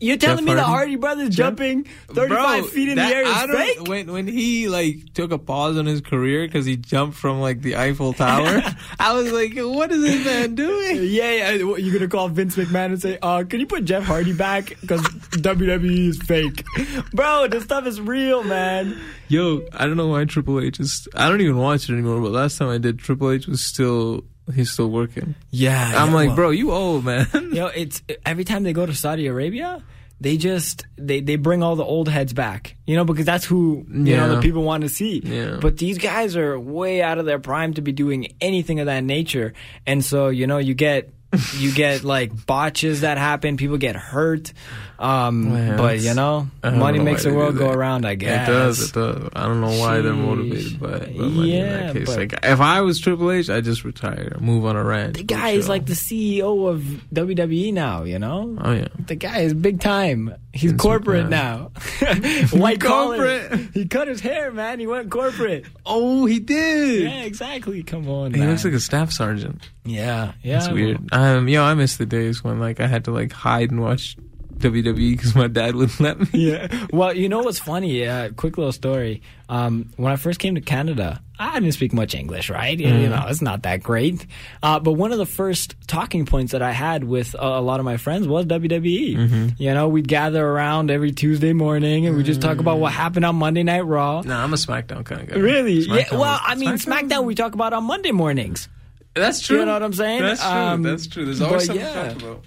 You're 0.00 0.16
telling 0.16 0.38
Jeff 0.38 0.44
me 0.46 0.54
the 0.54 0.62
Hardy? 0.62 0.92
Hardy 0.92 0.96
Brothers 0.96 1.36
jumping 1.36 1.84
35 2.08 2.70
feet 2.70 2.88
in 2.90 2.96
the 2.96 3.02
air 3.02 3.22
is 3.24 3.56
fake? 3.56 3.88
When 3.88 4.12
when 4.12 4.26
he 4.26 4.68
like 4.68 5.12
took 5.14 5.32
a 5.32 5.38
pause 5.38 5.76
on 5.76 5.86
his 5.86 6.00
career 6.00 6.46
because 6.46 6.66
he 6.66 6.76
jumped 6.76 7.16
from 7.16 7.40
like 7.40 7.62
the 7.62 7.76
Eiffel 7.76 8.12
Tower, 8.12 8.62
I 8.98 9.12
was 9.14 9.32
like, 9.32 9.54
what 9.56 9.90
is 9.92 10.02
this 10.02 10.24
man 10.24 10.54
doing? 10.54 10.98
Yeah, 11.10 11.54
yeah. 11.54 11.64
What, 11.64 11.82
You're 11.82 11.92
gonna 11.92 12.08
call 12.08 12.28
Vince 12.28 12.56
McMahon 12.56 12.86
and 12.86 13.02
say, 13.02 13.18
"Uh, 13.20 13.44
can 13.44 13.60
you 13.60 13.66
put 13.66 13.84
Jeff 13.84 14.04
Hardy 14.04 14.32
back? 14.32 14.76
Because 14.80 15.00
WWE 15.02 16.08
is 16.08 16.18
fake, 16.22 16.64
bro. 17.12 17.48
This 17.48 17.64
stuff 17.64 17.86
is 17.86 18.00
real, 18.00 18.42
man." 18.42 18.98
Yo, 19.28 19.62
I 19.72 19.86
don't 19.86 19.96
know 19.96 20.08
why 20.08 20.24
Triple 20.24 20.60
H 20.60 20.80
is. 20.80 21.06
I 21.14 21.28
don't 21.28 21.40
even 21.40 21.56
watch 21.56 21.88
it 21.88 21.92
anymore. 21.92 22.20
But 22.20 22.32
last 22.32 22.58
time 22.58 22.68
I 22.68 22.78
did, 22.78 22.98
Triple 22.98 23.30
H 23.30 23.46
was 23.46 23.64
still 23.64 24.24
he's 24.50 24.70
still 24.70 24.90
working. 24.90 25.34
Yeah, 25.50 25.92
I'm 25.96 26.08
yeah, 26.10 26.14
like, 26.14 26.26
well- 26.28 26.36
bro, 26.36 26.50
you 26.50 26.72
old 26.72 27.04
man. 27.04 27.26
You 27.34 27.54
know, 27.56 27.66
it's 27.66 28.02
every 28.24 28.44
time 28.44 28.62
they 28.62 28.72
go 28.72 28.86
to 28.86 28.94
Saudi 28.94 29.26
Arabia, 29.26 29.82
they 30.20 30.36
just 30.36 30.84
they 30.96 31.20
they 31.20 31.36
bring 31.36 31.62
all 31.62 31.76
the 31.76 31.84
old 31.84 32.08
heads 32.08 32.32
back. 32.32 32.76
You 32.86 32.96
know, 32.96 33.04
because 33.04 33.26
that's 33.26 33.44
who 33.44 33.84
you 33.88 34.16
know 34.16 34.34
the 34.36 34.40
people 34.40 34.62
want 34.62 34.82
to 34.82 34.88
see. 34.88 35.20
Yeah. 35.24 35.58
But 35.60 35.78
these 35.78 35.98
guys 35.98 36.36
are 36.36 36.58
way 36.58 37.02
out 37.02 37.18
of 37.18 37.26
their 37.26 37.38
prime 37.38 37.74
to 37.74 37.82
be 37.82 37.92
doing 37.92 38.34
anything 38.40 38.80
of 38.80 38.86
that 38.86 39.02
nature, 39.04 39.54
and 39.86 40.04
so 40.04 40.28
you 40.28 40.46
know 40.46 40.58
you 40.58 40.74
get. 40.74 41.12
You 41.56 41.72
get 41.72 42.04
like 42.04 42.46
botches 42.46 43.02
that 43.02 43.18
happen. 43.18 43.56
People 43.56 43.76
get 43.78 43.94
hurt, 43.96 44.52
um, 44.98 45.52
Man, 45.52 45.76
but 45.76 46.00
you 46.00 46.12
know, 46.14 46.48
money 46.62 46.98
know 46.98 47.04
makes 47.04 47.22
the 47.24 47.32
world 47.32 47.56
go 47.56 47.70
around. 47.70 48.04
I 48.04 48.16
guess 48.16 48.48
It 48.48 48.52
does. 48.52 48.88
It 48.90 48.94
does. 48.94 49.28
I 49.34 49.46
don't 49.46 49.60
know 49.60 49.78
why 49.78 50.00
they're 50.00 50.12
motivated 50.12 50.80
by 50.80 50.88
it. 50.88 51.16
But 51.16 51.26
like, 51.26 51.36
in 51.38 51.44
Yeah, 51.46 51.92
that 51.92 51.96
case, 51.96 52.16
like 52.16 52.34
if 52.42 52.60
I 52.60 52.80
was 52.80 52.98
Triple 53.00 53.30
H, 53.30 53.48
I'd 53.48 53.64
just 53.64 53.84
retire, 53.84 54.36
move 54.40 54.64
on 54.64 54.76
a 54.76 54.82
rant. 54.84 55.16
The 55.18 55.22
guy 55.22 55.50
is 55.50 55.68
like 55.68 55.86
the 55.86 55.92
CEO 55.94 56.68
of 56.68 56.80
WWE 57.14 57.72
now, 57.72 58.02
you 58.04 58.18
know? 58.18 58.56
Oh 58.60 58.72
yeah. 58.72 58.88
The 59.06 59.14
guy 59.14 59.40
is 59.40 59.54
big 59.54 59.80
time. 59.80 60.34
He's 60.52 60.72
Vince 60.72 60.82
corporate 60.82 61.28
now. 61.28 61.70
White 62.50 62.80
collar. 62.80 63.16
Corporate. 63.18 63.70
He 63.72 63.86
cut 63.86 64.08
his 64.08 64.20
hair, 64.20 64.50
man. 64.50 64.80
He 64.80 64.86
went 64.88 65.08
corporate. 65.10 65.64
Oh, 65.86 66.26
he 66.26 66.40
did. 66.40 67.04
Yeah, 67.04 67.22
exactly. 67.22 67.84
Come 67.84 68.08
on, 68.08 68.34
He 68.34 68.40
man. 68.40 68.50
looks 68.50 68.64
like 68.64 68.74
a 68.74 68.80
staff 68.80 69.12
sergeant. 69.12 69.70
yeah, 69.84 70.32
yeah. 70.42 70.58
It's 70.58 70.68
weird. 70.68 70.98
Um, 71.20 71.48
yo, 71.48 71.62
I 71.62 71.74
miss 71.74 71.96
the 71.96 72.06
days 72.06 72.42
when 72.44 72.60
like 72.60 72.80
I 72.80 72.86
had 72.86 73.04
to 73.04 73.10
like 73.10 73.32
hide 73.32 73.70
and 73.70 73.80
watch 73.80 74.16
WWE 74.58 75.12
because 75.16 75.34
my 75.34 75.48
dad 75.48 75.74
wouldn't 75.74 76.00
let 76.00 76.18
me. 76.20 76.28
Yeah. 76.50 76.86
Well, 76.92 77.14
you 77.16 77.28
know 77.28 77.40
what's 77.40 77.58
funny? 77.58 78.06
Uh, 78.06 78.30
quick 78.36 78.58
little 78.58 78.72
story. 78.72 79.22
Um, 79.48 79.90
when 79.96 80.12
I 80.12 80.16
first 80.16 80.38
came 80.38 80.54
to 80.56 80.60
Canada, 80.60 81.22
I 81.38 81.54
didn't 81.60 81.72
speak 81.72 81.92
much 81.94 82.14
English, 82.14 82.50
right? 82.50 82.78
You- 82.78 82.88
You 82.88 83.06
Mm. 83.08 83.10
know, 83.10 83.24
it's 83.28 83.40
not 83.40 83.62
that 83.62 83.82
great. 83.82 84.26
Uh, 84.62 84.78
but 84.78 84.92
one 84.92 85.12
of 85.12 85.18
the 85.18 85.24
first 85.26 85.76
talking 85.86 86.26
points 86.26 86.52
that 86.52 86.60
I 86.62 86.72
had 86.72 87.04
with 87.04 87.34
a, 87.34 87.38
a 87.42 87.62
lot 87.62 87.80
of 87.80 87.86
my 87.86 87.96
friends 87.96 88.28
was 88.28 88.44
WWE. 88.46 89.16
Mm-hmm. 89.16 89.48
You 89.56 89.72
know, 89.74 89.88
we'd 89.88 90.08
gather 90.08 90.46
around 90.46 90.90
every 90.90 91.12
Tuesday 91.12 91.54
morning 91.54 92.06
and 92.06 92.14
we 92.16 92.22
just 92.22 92.42
talk 92.42 92.58
about 92.60 92.78
what 92.78 92.92
happened 92.92 93.24
on 93.24 93.36
Monday 93.36 93.62
Night 93.62 93.86
Raw. 93.86 94.20
Nah, 94.20 94.44
I'm 94.44 94.52
a 94.52 94.56
SmackDown 94.56 95.04
kind 95.06 95.22
of 95.22 95.28
guy. 95.28 95.36
Really? 95.36 95.80
Yeah. 95.80 96.04
Well, 96.12 96.20
was- 96.20 96.40
I 96.44 96.54
mean, 96.56 96.72
SmackDown 96.74 97.24
we 97.24 97.34
talk 97.34 97.54
about 97.54 97.72
on 97.72 97.84
Monday 97.84 98.10
mornings. 98.12 98.68
That's 99.14 99.40
true. 99.40 99.60
You 99.60 99.64
know 99.66 99.72
what 99.72 99.82
I'm 99.82 99.92
saying? 99.92 100.22
That's 100.22 100.40
true. 100.42 100.50
Um, 100.50 100.82
That's 100.82 101.06
true. 101.06 101.24
There's 101.24 101.40
always 101.40 101.66
something 101.66 101.84
yeah. 101.84 102.02
to 102.02 102.14
talk 102.14 102.22
about. 102.22 102.44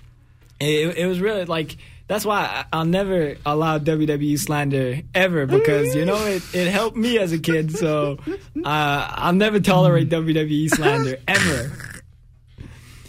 It, 0.59 0.97
it 0.97 1.05
was 1.07 1.20
really 1.20 1.45
like 1.45 1.78
that's 2.07 2.26
why 2.26 2.41
I, 2.41 2.66
I'll 2.72 2.86
never 2.86 3.36
allow 3.45 3.80
WWE 3.80 4.38
slander 4.39 5.01
ever 5.14 5.45
because 5.45 5.95
you 5.95 6.05
know 6.05 6.26
it, 6.26 6.43
it 6.53 6.70
helped 6.70 6.95
me 6.95 7.18
as 7.20 7.32
a 7.34 7.39
kid. 7.39 7.76
So 7.76 8.18
uh, 8.28 8.38
I'll 8.64 9.34
never 9.34 9.59
tolerate 9.59 10.09
WWE 10.09 10.70
slander 10.70 11.18
ever. 11.28 11.72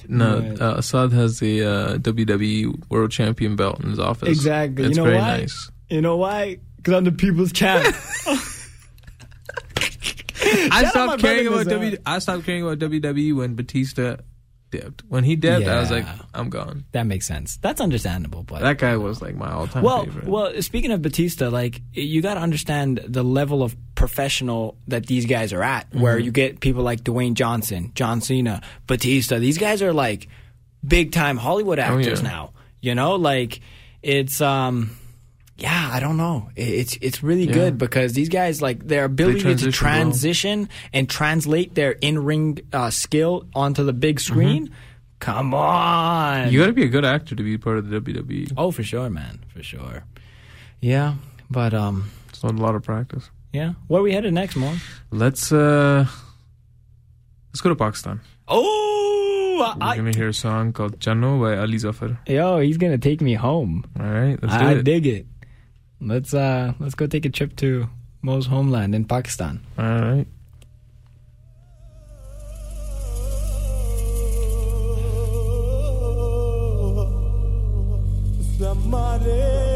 No, 0.09 0.41
Right. 0.41 0.61
uh, 0.61 0.75
Assad 0.79 1.13
has 1.13 1.39
the 1.41 1.63
uh, 1.63 1.97
WWE 1.99 2.91
World 2.91 3.11
Champion 3.11 3.57
belt 3.57 3.81
in 3.83 3.91
his 3.91 3.99
office. 3.99 4.29
Exactly. 4.29 4.85
It's 4.85 4.91
you 4.91 5.03
know 5.03 5.05
very 5.05 5.17
why? 5.17 5.39
nice. 5.39 5.71
You 5.89 6.01
know 6.03 6.17
why? 6.17 6.59
Because 6.77 6.95
I'm 6.95 7.05
the 7.05 7.13
people's 7.13 7.53
champ. 7.53 7.95
I 10.71 10.79
out 10.79 10.83
my 10.85 10.89
stopped 10.91 11.23
caring 11.23 11.47
about. 11.47 11.67
W. 11.67 11.97
I 12.07 12.19
stopped 12.19 12.45
caring 12.45 12.62
about 12.62 12.79
WWE 12.79 13.37
when 13.37 13.55
Batista 13.55 14.17
dipped. 14.71 15.03
When 15.09 15.23
he 15.25 15.37
dipped, 15.37 15.67
I 15.69 15.79
was 15.81 15.91
like, 15.91 16.05
Yeah. 16.05 16.19
I'm 16.35 16.51
gone. 16.51 16.85
that 16.93 17.07
makes 17.07 17.27
sense. 17.27 17.59
That's 17.59 17.81
understandable, 17.81 18.43
but 18.43 18.61
That 18.61 18.79
guy 18.79 18.97
was 18.97 19.23
like 19.23 19.37
my 19.37 19.51
all-time 19.53 19.85
well, 19.85 20.05
favorite. 20.05 20.27
well. 20.27 20.62
Speaking 20.62 20.91
of 20.91 21.01
Batista, 21.01 21.49
like 21.49 21.81
you 21.93 22.21
got 22.23 22.35
to 22.35 22.41
understand 22.41 23.01
the 23.07 23.23
level 23.23 23.62
of 23.62 23.77
professional 23.95 24.77
that 24.89 25.07
these 25.07 25.27
guys 25.27 25.53
are 25.53 25.62
at. 25.62 25.87
Where 25.95 26.17
Mm-hmm. 26.17 26.25
you 26.25 26.31
get 26.33 26.61
people 26.61 26.83
like 26.83 27.03
Dwayne 27.03 27.35
Johnson, 27.35 27.93
John 27.95 28.21
Cena, 28.21 28.62
Batista. 28.89 29.39
These 29.39 29.59
guys 29.59 29.81
are 29.83 29.93
like 29.93 30.29
big 30.87 31.12
time 31.12 31.37
Hollywood 31.37 31.79
actors 31.79 32.21
Oh, 32.21 32.25
yeah. 32.25 32.29
now. 32.29 32.53
You 32.81 32.95
know, 32.95 33.15
like 33.15 33.61
it's 34.03 34.41
um. 34.41 34.91
Yeah, 35.57 35.89
I 35.93 36.01
don't 36.01 36.17
know. 36.17 36.51
It's 36.57 36.97
it's 37.01 37.23
really 37.23 37.47
Yeah. 37.47 37.53
good 37.55 37.79
because 37.79 38.13
these 38.15 38.29
guys 38.29 38.61
like 38.61 38.89
their 38.89 39.05
ability 39.05 39.55
to 39.55 39.71
transition 39.71 40.61
well. 40.61 40.69
and 40.93 41.09
translate 41.09 41.75
their 41.77 41.93
in 41.93 42.25
ring 42.25 42.59
uh, 42.73 42.91
skill 42.91 43.47
onto 43.55 43.85
the 43.85 43.93
big 43.93 44.19
screen. 44.21 44.71
Come 45.21 45.55
on, 45.55 46.39
Mm-hmm. 46.47 46.51
you 46.53 46.59
got 46.61 46.67
to 46.67 46.73
be 46.73 46.83
a 46.85 46.89
good 46.89 47.05
actor 47.05 47.35
to 47.37 47.43
be 47.43 47.57
part 47.57 47.79
of 47.79 47.89
the 47.89 48.01
WWE. 48.01 48.53
Oh, 48.57 48.71
for 48.73 48.83
sure, 48.83 49.09
man, 49.09 49.39
for 49.55 49.63
sure. 49.63 50.05
Yeah, 50.81 51.15
but 51.49 51.73
um, 51.73 52.11
It's 52.29 52.43
a 52.43 52.49
lot 52.49 52.75
of 52.75 52.83
practice. 52.83 53.31
yeah. 53.53 53.75
Where 53.87 54.03
we 54.03 54.13
headed 54.13 54.35
next, 54.35 54.57
Mo? 54.57 54.75
Let's 55.13 55.53
uh, 55.53 56.05
let's 57.53 57.61
go 57.63 57.71
to 57.71 57.77
Pakistan. 57.77 58.21
Oh, 58.49 59.77
We're 59.81 59.97
gonna 59.97 60.15
hear 60.15 60.29
a 60.29 60.35
song 60.35 60.73
called 60.73 60.99
"Channo" 60.99 61.41
by 61.41 61.57
Ali 61.57 61.79
Zafar. 61.79 62.19
yo, 62.27 62.59
he's 62.59 62.77
gonna 62.77 62.99
take 62.99 63.21
me 63.23 63.35
home. 63.35 63.85
All 63.99 64.05
right, 64.07 64.37
let's 64.43 64.57
do 64.59 64.65
I, 64.65 64.71
I 64.73 64.83
dig 64.83 65.07
it. 65.07 65.27
Let's 66.01 66.34
uh, 66.34 66.74
let's 66.78 66.95
go 66.95 67.07
take 67.07 67.24
a 67.24 67.30
trip 67.30 67.57
to 67.57 67.88
Mo's 68.22 68.47
homeland 68.47 68.95
in 68.95 69.05
Pakistan. 69.05 69.64
All 69.78 69.84
right. 69.84 70.26
Thank 79.24 79.74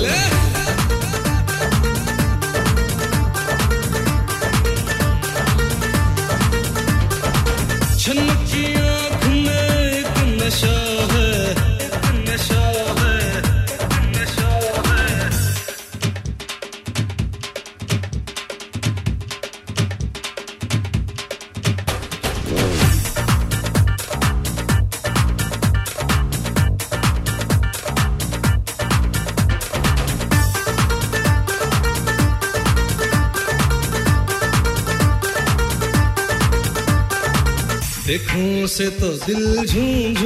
दिल 39.26 39.64
झूम 39.66 40.19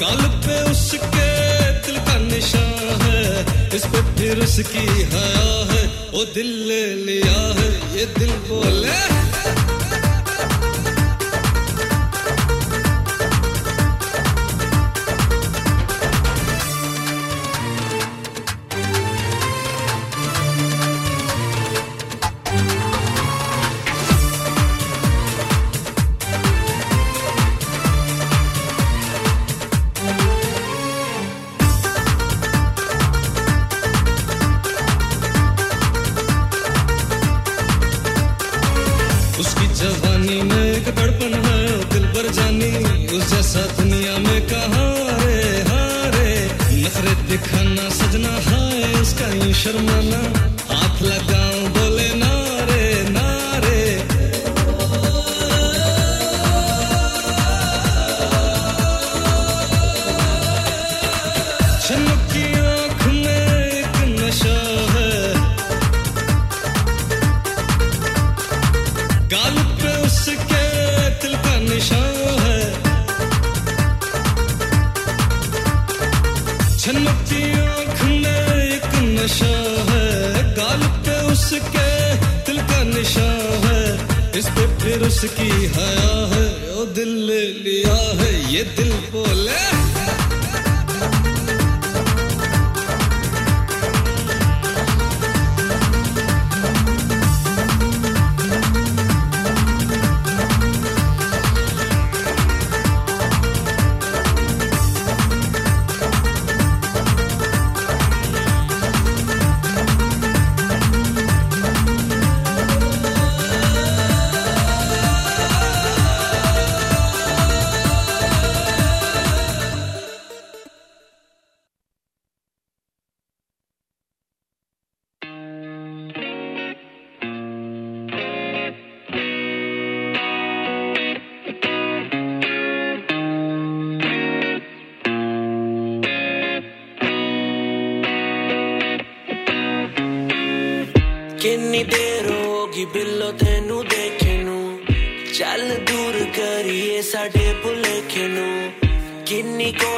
गाल 0.00 0.22
पे 0.44 0.56
उसके 0.70 1.28
दिल 1.86 1.96
का 2.06 2.16
निशान 2.18 3.00
है, 3.02 3.22
इस 3.76 3.84
पे 3.92 4.02
फिर 4.16 4.42
उसकी 4.44 4.84
हया 5.12 5.46
है, 5.70 5.82
वो 6.14 6.24
दिल 6.34 6.50
ले 6.68 6.84
लिया 7.06 7.38
है, 7.58 7.70
ये 7.96 8.04
दिल 8.18 8.32
बोले। 8.48 8.98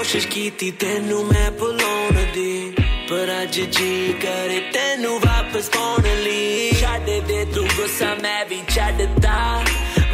ਕੋਸ਼ਿਸ਼ 0.08 0.26
ਕੀਤੀ 0.26 0.70
ਤੈਨੂੰ 0.70 1.24
ਮੈਂ 1.24 1.50
ਭੁਲਾਉਣ 1.50 2.16
ਦੀ, 2.34 2.72
ਪਰ 3.08 3.32
ਅੱਜ 3.42 3.60
ਜੀ 3.60 4.14
ਕਰੇ 4.22 4.60
ਤੈਨੂੰ 4.72 5.18
ਵਾਪਸ 5.20 5.68
ਪਾਉਣ 5.68 6.02
ਲਈ। 6.22 6.70
ਛੱਡ 6.80 7.10
ਦੇ 7.28 7.44
ਤੂੰ 7.54 7.66
ਗੁੱਸਾ, 7.76 8.14
ਮੈਂ 8.14 8.44
ਵੀ 8.44 8.60
ਛੱਡਦਾ 8.68 9.64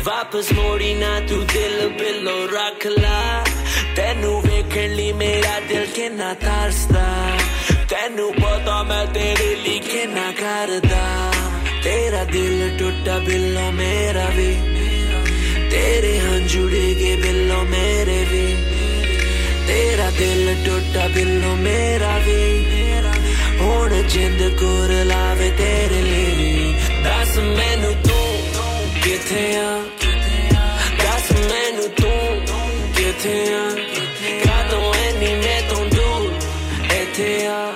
ਵਾਪਸ 0.05 0.53
ਮੋੜੀ 0.53 0.93
ਨਾ 0.95 1.21
ਤੂੰ 1.21 1.45
ਦਿਲ 1.47 1.89
ਬਿੱਲੋ 1.89 2.37
ਰੱਖ 2.47 2.87
ਲਾ। 2.87 3.45
ਤੈਨੂੰ 3.97 4.41
ਵੇਖਣ 4.43 4.95
ਲਈ 4.95 5.13
ਮੇਰਾ 5.13 5.61
ਦਿਲ 5.69 5.87
ਕਿੰਨਾ 5.87 6.35
ਤਰਸਦਾ। 6.35 7.07
ਤੈਨੂੰ 7.91 8.33
ਪਤਾ 8.33 8.83
ਮੈਂ 8.83 9.07
ਤੇਰੇ 9.07 9.55
ਲਈ 9.55 9.79
ਕਿੰਨਾ 9.79 10.31
ਕਰਦਾ। 10.33 11.33
ਤੇਰਾ 11.85 12.25
ਦਿਲ 12.25 12.77
ਟੁੱਟਾ 12.79 13.19
ਬਿੱਲੋ 13.19 13.71
ਮੇਰਾ 13.73 14.29
ਵੀ। 14.29 14.53
ਤੇਰੇ 15.71 16.19
ਹੰਝੂ 16.21 16.69
ਡਿੱਗੇ 16.69 17.17
ਬਿੱਲੋ 17.17 17.63
ਮੇਰੇ 17.63 18.25
ਵੀ। 18.25 18.47
ਤੇਰਾ 19.69 20.11
ਦਿਲ 20.11 20.57
ਟੁੱਟਾ 20.67 21.09
ਬਿੱਲੋ 21.09 21.57
ਮੇਰਾ 21.57 22.19
ਵੀ। 22.19 22.65
ਹੁਣ 23.61 24.03
ਜਿੰਦ 24.03 24.59
ਕੋਰ 24.59 25.05
ਲਾਵੇ 25.05 25.51
ਤੇਰੇ 25.51 26.03
ਲਈ। 26.03 26.75
ਦੱਸ 27.05 27.39
ਮੈਨੂੰ 27.39 27.95
ਤੂੰ 28.03 28.39
ਕਿੱਥੇ 29.03 29.57
ਆ? 29.57 29.83
ਦੱਸ 31.05 31.33
ਮੈਨੂੰ 31.33 31.89
ਤੂੰ 31.89 32.47
ਕਿੱਥੇ 32.97 33.45
ਆ? 33.55 33.71
ਕਾਦੋਂ 34.47 34.95
ਐਨੀ 34.95 35.35
ਮੈਂ 35.35 35.63
ਤੋਂ 35.71 35.85
ਦੂਰ 35.87 36.33
ਇੱਥੇ 36.95 37.47
ਆ? 37.47 37.73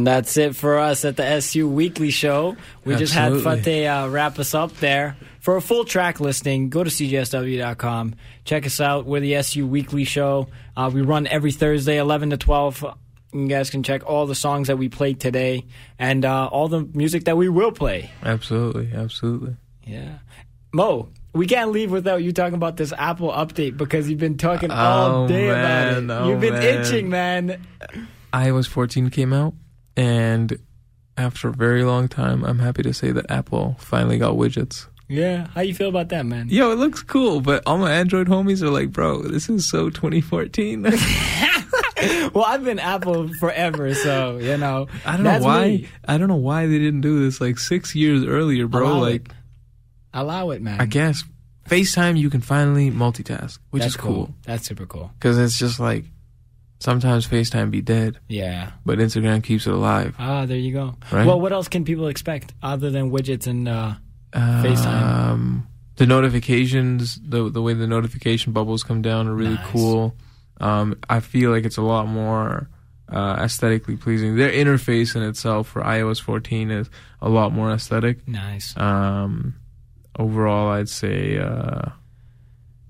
And 0.00 0.06
that's 0.06 0.38
it 0.38 0.56
for 0.56 0.78
us 0.78 1.04
at 1.04 1.18
the 1.18 1.24
SU 1.26 1.68
Weekly 1.68 2.08
Show. 2.08 2.56
We 2.86 2.96
just 2.96 3.12
had 3.12 3.34
Absolutely. 3.34 3.62
Fateh 3.62 3.86
uh, 3.86 4.08
wrap 4.08 4.38
us 4.38 4.54
up 4.54 4.72
there. 4.76 5.14
For 5.40 5.56
a 5.56 5.60
full 5.60 5.84
track 5.84 6.20
listing, 6.20 6.70
go 6.70 6.82
to 6.82 6.88
cjsw.com. 6.88 8.14
Check 8.46 8.64
us 8.64 8.80
out. 8.80 9.04
We're 9.04 9.20
the 9.20 9.34
SU 9.34 9.66
Weekly 9.66 10.04
Show. 10.04 10.48
Uh, 10.74 10.90
we 10.90 11.02
run 11.02 11.26
every 11.26 11.52
Thursday, 11.52 11.98
11 11.98 12.30
to 12.30 12.38
12. 12.38 12.82
You 13.34 13.46
guys 13.46 13.68
can 13.68 13.82
check 13.82 14.08
all 14.08 14.24
the 14.24 14.34
songs 14.34 14.68
that 14.68 14.78
we 14.78 14.88
played 14.88 15.20
today 15.20 15.66
and 15.98 16.24
uh, 16.24 16.46
all 16.46 16.68
the 16.68 16.80
music 16.94 17.24
that 17.24 17.36
we 17.36 17.50
will 17.50 17.70
play. 17.72 18.10
Absolutely, 18.22 18.92
absolutely. 18.94 19.56
Yeah. 19.84 20.20
Mo, 20.72 21.10
we 21.34 21.44
can't 21.46 21.72
leave 21.72 21.90
without 21.90 22.22
you 22.22 22.32
talking 22.32 22.54
about 22.54 22.78
this 22.78 22.94
Apple 22.96 23.30
update 23.32 23.76
because 23.76 24.08
you've 24.08 24.18
been 24.18 24.38
talking 24.38 24.70
all 24.70 25.24
Oh, 25.24 25.28
day 25.28 25.46
man. 25.48 26.04
about 26.04 26.20
it. 26.20 26.22
Oh, 26.24 26.28
You've 26.30 26.40
been 26.40 26.54
man. 26.54 26.80
itching, 26.80 27.10
man. 27.10 27.66
iOS 28.32 28.66
14 28.66 29.10
came 29.10 29.32
out, 29.34 29.52
and 29.96 30.58
after 31.16 31.48
a 31.48 31.52
very 31.52 31.84
long 31.84 32.08
time, 32.08 32.44
I'm 32.44 32.58
happy 32.58 32.82
to 32.82 32.94
say 32.94 33.12
that 33.12 33.30
Apple 33.30 33.76
finally 33.78 34.18
got 34.18 34.34
widgets. 34.34 34.86
Yeah. 35.08 35.48
How 35.54 35.62
you 35.62 35.74
feel 35.74 35.88
about 35.88 36.08
that, 36.10 36.24
man? 36.24 36.48
Yo, 36.50 36.70
it 36.70 36.76
looks 36.78 37.02
cool, 37.02 37.40
but 37.40 37.64
all 37.66 37.78
my 37.78 37.92
Android 37.92 38.28
homies 38.28 38.62
are 38.62 38.70
like, 38.70 38.92
bro, 38.92 39.22
this 39.22 39.48
is 39.48 39.68
so 39.68 39.90
2014. 39.90 40.82
well, 42.32 42.44
I've 42.44 42.64
been 42.64 42.78
Apple 42.78 43.28
forever, 43.34 43.92
so 43.94 44.38
you 44.38 44.56
know. 44.56 44.86
I 45.04 45.16
don't 45.16 45.24
know 45.24 45.40
why. 45.40 45.66
me. 45.66 45.88
I 46.06 46.16
don't 46.16 46.28
know 46.28 46.36
why 46.36 46.66
they 46.66 46.78
didn't 46.78 47.02
do 47.02 47.24
this 47.24 47.40
like 47.40 47.58
six 47.58 47.94
years 47.94 48.24
earlier, 48.24 48.66
bro. 48.66 48.86
Allow 48.86 49.00
like, 49.00 49.28
it. 49.28 49.32
Allow 50.14 50.50
it, 50.50 50.62
man. 50.62 50.80
I 50.80 50.86
guess 50.86 51.24
FaceTime 51.68 52.18
you 52.18 52.30
can 52.30 52.40
finally 52.40 52.90
multitask, 52.90 53.58
which 53.70 53.82
That's 53.82 53.94
is 53.94 54.00
cool 54.00 54.34
That's 54.44 54.66
super 54.66 54.86
cool. 54.86 55.10
because 55.18 55.38
it's 55.38 55.58
just 55.58 55.78
like 55.78 56.04
sometimes 56.80 57.26
FaceTime 57.28 57.70
be 57.70 57.80
dead, 57.80 58.18
Yeah. 58.28 58.72
but 58.84 58.98
Instagram 58.98 59.44
keeps 59.44 59.66
it 59.68 59.72
alive. 59.72 60.16
Ah, 60.18 60.44
there 60.46 60.58
you 60.58 60.72
go. 60.72 60.96
Right? 61.12 61.26
Well, 61.26 61.40
what 61.40 61.52
else 61.52 61.68
can 61.68 61.84
people 61.84 62.08
expect 62.08 62.52
other 62.62 62.90
than 62.90 63.10
widgets 63.12 63.46
and 63.46 63.68
uh, 63.68 63.94
FaceTime? 64.32 65.02
Um, 65.02 65.66
the 65.96 66.06
notifications, 66.06 67.20
the 67.22 67.48
the 67.50 67.60
way 67.62 67.74
the 67.74 67.86
notification 67.86 68.52
bubbles 68.52 68.82
come 68.82 69.02
down 69.02 69.28
are 69.28 69.34
really 69.34 69.54
Nice. 69.54 69.70
cool. 69.70 70.16
Um, 70.60 70.96
I 71.08 71.20
feel 71.20 71.50
like 71.52 71.64
it's 71.64 71.76
a 71.78 71.82
lot 71.82 72.06
more 72.08 72.68
uh, 73.08 73.36
aesthetically 73.40 73.96
pleasing. 73.96 74.36
Their 74.36 74.50
interface 74.50 75.14
in 75.16 75.22
itself 75.22 75.68
for 75.68 75.82
iOS 75.82 76.20
14 76.20 76.70
is 76.70 76.88
a 77.20 77.28
lot 77.28 77.52
more 77.52 77.70
aesthetic. 77.72 78.26
Nice. 78.28 78.76
Um, 78.76 79.54
overall, 80.18 80.68
I'd 80.70 80.88
say. 80.88 81.38
Uh, 81.38 81.90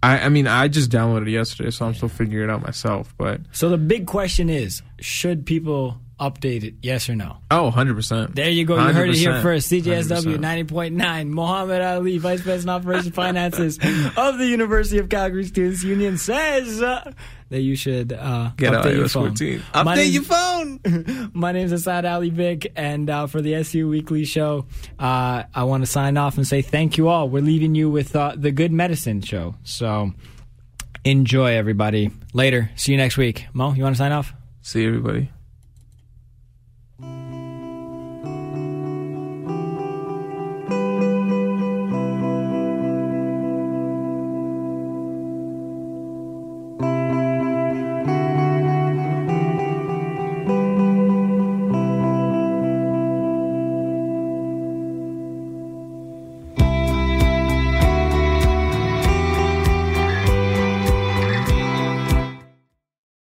I, 0.03 0.21
I 0.21 0.29
mean, 0.29 0.47
I 0.47 0.69
just 0.69 0.91
downloaded 0.91 1.29
it 1.29 1.33
yesterday, 1.33 1.71
so 1.71 1.87
I'm 1.87 1.95
still 1.95 2.09
figuring 2.09 2.49
it 2.49 2.53
out 2.53 2.63
myself. 2.63 3.15
But 3.19 3.41
So 3.53 3.69
the 3.69 3.79
big 3.79 4.07
question 4.07 4.49
is, 4.49 4.83
should 5.01 5.45
people 5.45 5.99
update 6.21 6.63
it? 6.65 6.75
Yes 6.83 7.09
or 7.09 7.17
no? 7.17 7.39
oh, 7.51 7.65
100 7.65 7.95
percent. 7.95 8.35
There 8.37 8.51
you 8.51 8.65
go. 8.65 8.75
You 8.77 8.93
heard 8.93 9.09
it 9.11 9.17
here 9.17 9.41
first. 9.41 9.71
CJSW 9.73 10.37
100%. 10.39 10.67
90.9. 10.69 11.29
Mohammed 11.29 11.81
Ali, 11.83 12.19
Vice 12.19 12.43
President 12.43 12.71
of 12.77 12.83
Operations 12.87 13.15
Finances 13.15 13.79
of 14.17 14.39
the 14.39 14.47
University 14.47 14.99
of 14.99 15.09
Calgary 15.09 15.45
Students 15.45 15.83
Union, 15.83 16.19
says 16.19 16.83
uh, 16.83 17.13
that 17.49 17.61
you 17.63 17.75
should 17.75 18.13
uh, 18.13 18.51
Get 18.57 18.73
update 18.73 18.97
your 18.97 19.09
phone. 19.09 19.29
14. 19.31 19.63
My 19.75 19.83
Update 19.83 19.97
name's- 19.97 20.15
your 20.15 20.23
phone. 20.25 21.31
My 21.35 21.53
name 21.53 21.65
is 21.67 21.73
Asad 21.73 22.05
Ali 22.05 22.31
Vic, 22.31 22.73
and 22.77 23.09
uh, 23.09 23.27
for 23.27 23.41
the 23.41 23.55
SU 23.57 23.89
Weekly 23.89 24.25
Show, 24.25 24.67
uh, 24.99 25.45
I 25.55 25.65
want 25.65 25.83
to 25.83 25.87
sign 25.87 26.17
off 26.17 26.37
and 26.37 26.47
say 26.47 26.63
thank 26.63 26.99
you 26.99 27.09
all. 27.09 27.29
We're 27.29 27.43
leaving 27.43 27.75
you 27.75 27.89
with 27.91 28.15
uh, 28.15 28.35
the 28.37 28.51
Good 28.53 28.73
Medicine 28.73 29.23
Show. 29.23 29.55
So 29.65 30.13
enjoy, 31.05 31.53
everybody. 31.55 32.11
Later. 32.35 32.71
See 32.77 32.93
you 32.93 32.99
next 32.99 33.17
week. 33.17 33.47
Mo, 33.53 33.73
you 33.73 33.83
want 33.83 33.97
to 33.97 33.99
sign 33.99 34.13
off? 34.13 34.33
See 34.63 34.87
everybody. 34.87 35.31